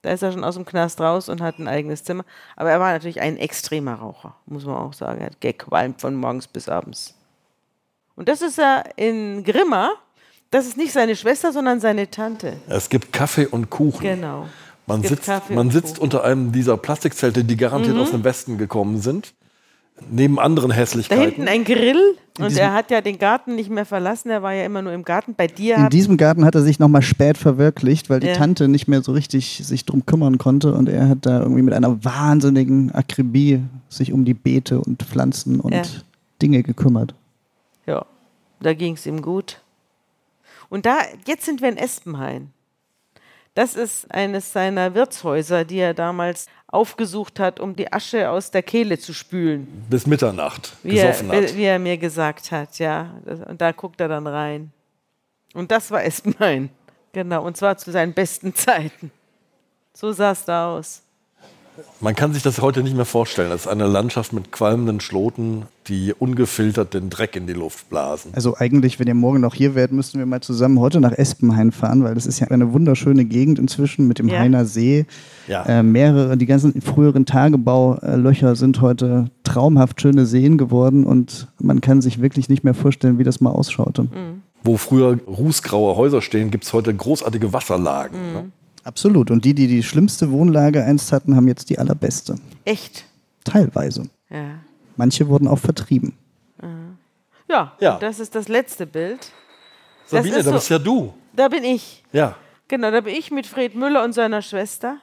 [0.00, 2.24] Da ist er schon aus dem Knast raus und hat ein eigenes Zimmer.
[2.56, 5.20] Aber er war natürlich ein extremer Raucher, muss man auch sagen.
[5.20, 7.14] Er hat gequalmt von morgens bis abends.
[8.16, 9.92] Und das ist er in Grimma.
[10.50, 12.56] Das ist nicht seine Schwester, sondern seine Tante.
[12.68, 14.00] Es gibt Kaffee und Kuchen.
[14.00, 14.48] Genau.
[14.86, 19.34] Man sitzt, man sitzt unter einem dieser Plastikzelte, die garantiert aus dem Westen gekommen sind.
[20.10, 21.22] Neben anderen Da Hässlichkeiten.
[21.24, 24.64] hinten ein Grill und er hat ja den Garten nicht mehr verlassen, er war ja
[24.64, 25.34] immer nur im Garten.
[25.34, 28.34] Bei dir In diesem Garten hat er sich nochmal spät verwirklicht, weil die Ja.
[28.34, 31.74] Tante nicht mehr so richtig sich drum kümmern konnte und er hat da irgendwie mit
[31.74, 35.82] einer wahnsinnigen Akribie sich um die Beete und Pflanzen und Ja.
[36.40, 37.14] Dinge gekümmert.
[37.86, 38.04] ja,
[38.60, 39.60] da ging es ihm gut.
[40.68, 42.50] Und da, jetzt sind wir in Espenhain.
[43.54, 48.62] Das ist eines seiner Wirtshäuser, die er damals aufgesucht hat, um die Asche aus der
[48.62, 51.56] Kehle zu spülen, bis Mitternacht wie er, hat.
[51.56, 52.78] wie er mir gesagt hat.
[52.78, 53.14] Ja,
[53.46, 54.72] und da guckt er dann rein.
[55.52, 56.70] Und das war Espenhain.
[57.14, 59.10] Genau, und zwar zu seinen besten Zeiten.
[59.92, 61.02] So sah es da aus.
[62.00, 63.50] Man kann sich das heute nicht mehr vorstellen.
[63.50, 68.32] Das ist eine Landschaft mit qualmenden Schloten, die ungefiltert den Dreck in die Luft blasen.
[68.34, 71.72] Also eigentlich, wenn ihr morgen noch hier wärt, müssten wir mal zusammen heute nach Espenhain
[71.72, 74.40] fahren, weil das ist ja eine wunderschöne Gegend inzwischen mit dem Ja.
[74.40, 75.06] Hainer See.
[75.48, 75.64] Ja.
[75.64, 82.00] Äh, mehrere, die ganzen früheren Tagebaulöcher sind heute traumhaft schöne Seen geworden und man kann
[82.02, 84.08] sich wirklich nicht mehr vorstellen, wie das mal ausschaute.
[84.64, 88.16] Wo früher rußgraue Häuser stehen, gibt es heute großartige Wasserlagen.
[88.32, 88.44] Ne?
[88.84, 89.30] Absolut.
[89.30, 92.36] Und die, die die schlimmste Wohnlage einst hatten, haben jetzt die allerbeste.
[92.64, 93.04] Echt.
[93.44, 94.08] Teilweise.
[94.30, 94.54] Ja.
[94.96, 96.14] Manche wurden auch vertrieben.
[97.48, 97.98] Ja, Ja.
[97.98, 99.30] das ist das letzte Bild.
[100.06, 101.12] Sabine, ist da so- bist ja du.
[101.34, 102.02] Da bin ich.
[102.12, 102.36] Ja.
[102.68, 104.98] Genau, da bin ich mit Fred Müller und seiner Schwester.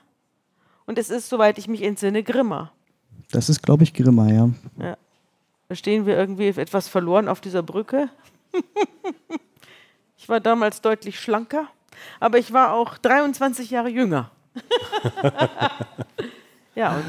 [0.86, 2.72] Und es ist, soweit ich mich entsinne, Grimma.
[3.32, 4.50] Das ist, glaube ich, Grimma, ja.
[5.68, 8.10] Da stehen wir irgendwie etwas verloren auf dieser Brücke.
[10.18, 11.68] ich war damals deutlich schlanker,
[12.20, 14.30] aber ich war auch 23 Jahre jünger.
[16.76, 17.04] ja, und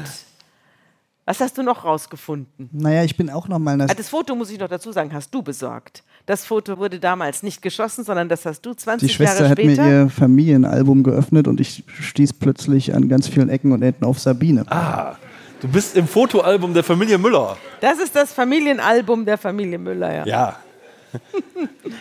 [1.25, 2.69] was hast du noch rausgefunden?
[2.71, 3.79] Naja, ich bin auch noch mal.
[3.81, 6.03] Ah, Das Foto, muss ich noch dazu sagen, hast du besorgt.
[6.25, 9.57] Das Foto wurde damals nicht geschossen, sondern das hast du 20 Die Schwester Jahre hat
[9.57, 9.89] mir später.
[9.89, 14.65] ihr Familienalbum geöffnet und ich stieß plötzlich an ganz vielen Ecken und Enden auf Sabine.
[14.69, 15.15] Ah,
[15.61, 17.57] du bist im Fotoalbum der Familie Müller.
[17.79, 20.25] das ist das Familienalbum der Familie Müller, ja.
[20.25, 20.59] Ja.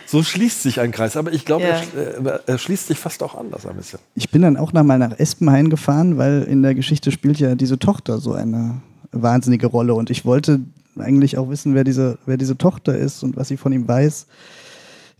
[0.07, 1.17] So schließt sich ein Kreis.
[1.17, 1.81] Aber ich glaube, Ja.
[1.97, 3.99] er, äh, er schließt sich fast auch anders ein bisschen.
[4.15, 7.55] Ich bin dann auch noch mal nach Espenhain gefahren, weil in der Geschichte spielt ja
[7.55, 8.81] diese Tochter so eine
[9.13, 10.61] wahnsinnige Rolle und ich wollte
[10.99, 14.27] eigentlich auch wissen, wer diese, wer diese Tochter ist und was sie von ihm weiß.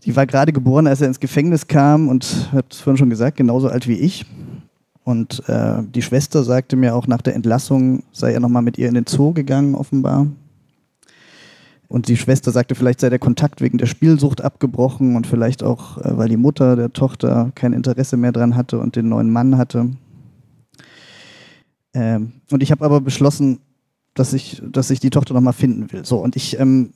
[0.05, 3.37] Die war gerade geboren, als er ins Gefängnis kam und habe es vorhin schon gesagt,
[3.37, 4.25] genauso alt wie ich.
[5.03, 8.87] Und äh, die Schwester sagte mir auch nach der Entlassung, sei er nochmal mit ihr
[8.87, 10.27] in den Zoo gegangen, offenbar.
[11.91, 15.97] Und die Schwester sagte, vielleicht sei der Kontakt wegen der Spielsucht abgebrochen und vielleicht auch,
[15.97, 19.57] äh, weil die Mutter der Tochter kein Interesse mehr dran hatte und den neuen Mann
[19.57, 19.89] hatte.
[21.93, 23.59] Ähm, und ich habe aber beschlossen,
[24.13, 26.05] dass ich, dass ich die Tochter nochmal finden will.
[26.05, 26.93] So, und ich ähm,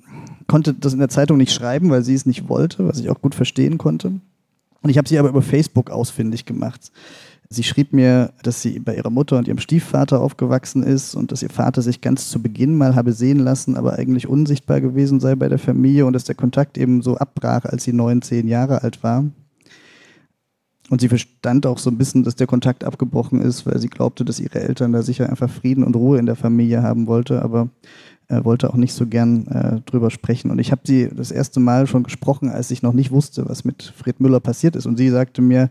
[0.47, 3.19] konnte das in der Zeitung nicht schreiben, weil sie es nicht wollte, was ich auch
[3.19, 4.21] gut verstehen konnte.
[4.81, 6.93] Und ich habe sie aber über Facebook ausfindig gemacht.
[7.49, 11.43] Sie schrieb mir, dass sie bei ihrer Mutter und ihrem Stiefvater aufgewachsen ist und dass
[11.43, 15.35] ihr Vater sich ganz zu Beginn mal habe sehen lassen, aber eigentlich unsichtbar gewesen sei
[15.35, 18.81] bei der Familie und dass der Kontakt eben so abbrach, als sie neun, zehn Jahre
[18.81, 19.25] alt war.
[20.89, 24.23] Und sie verstand auch so ein bisschen, dass der Kontakt abgebrochen ist, weil sie glaubte,
[24.23, 27.69] dass ihre Eltern da sicher einfach Frieden und Ruhe in der Familie haben wollte, aber
[28.27, 30.51] äh, wollte auch nicht so gern äh, drüber sprechen.
[30.51, 33.65] Und ich habe sie das erste Mal schon gesprochen, als ich noch nicht wusste, was
[33.65, 34.85] mit Fred Müller passiert ist.
[34.85, 35.69] Und sie sagte mir,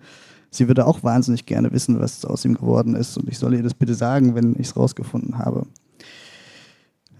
[0.56, 3.16] sie würde auch wahnsinnig gerne wissen, was aus ihm geworden ist.
[3.16, 5.66] Und ich soll ihr das bitte sagen, wenn ich es rausgefunden habe.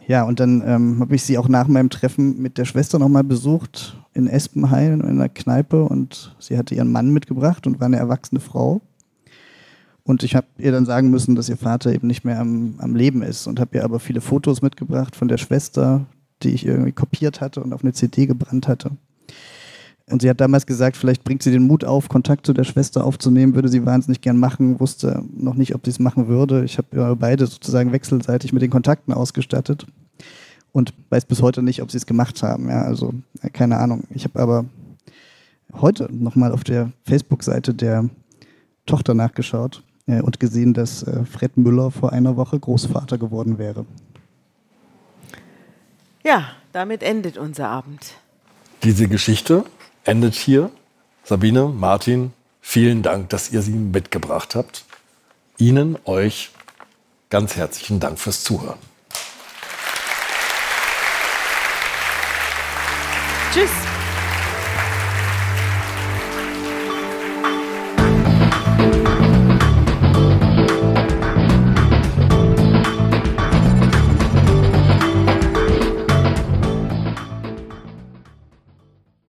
[0.07, 3.25] Ja, und dann ähm, habe ich sie auch nach meinem Treffen mit der Schwester nochmal
[3.25, 7.97] besucht in Espenhain in einer Kneipe und sie hatte ihren Mann mitgebracht und war eine
[7.97, 8.83] erwachsene Frau.
[10.03, 12.95] Und ich habe ihr dann sagen müssen, dass ihr Vater eben nicht mehr am, am
[12.95, 16.05] Leben ist und habe ihr aber viele Fotos mitgebracht von der Schwester,
[16.43, 18.91] die ich irgendwie kopiert hatte und auf eine CD gebrannt hatte.
[20.11, 23.05] Und sie hat damals gesagt, vielleicht bringt sie den Mut auf, Kontakt zu der Schwester
[23.05, 26.65] aufzunehmen, würde sie wahnsinnig gern machen, wusste noch nicht, ob sie es machen würde.
[26.65, 29.87] Ich habe ja beide sozusagen wechselseitig mit den Kontakten ausgestattet.
[30.73, 32.69] und weiß bis heute nicht, ob sie es gemacht haben.
[32.69, 34.05] Ja, also äh, keine Ahnung.
[34.11, 34.65] Ich habe aber
[35.73, 38.11] heute nochmal auf der Facebook-Seite der
[38.85, 43.87] Tochter nachgeschaut äh, und gesehen, dass äh, Fred Müller vor einer Woche Großvater geworden wäre.
[46.25, 48.15] Ja, damit endet unser Abend.
[48.83, 49.65] Diese Geschichte
[50.05, 50.71] endet hier.
[51.25, 54.85] Sabine, Martin, vielen Dank, dass ihr sie mitgebracht habt.
[55.59, 56.51] Ihnen, euch
[57.31, 58.79] ganz herzlichen Dank fürs Zuhören.
[63.53, 63.84] Tschüss.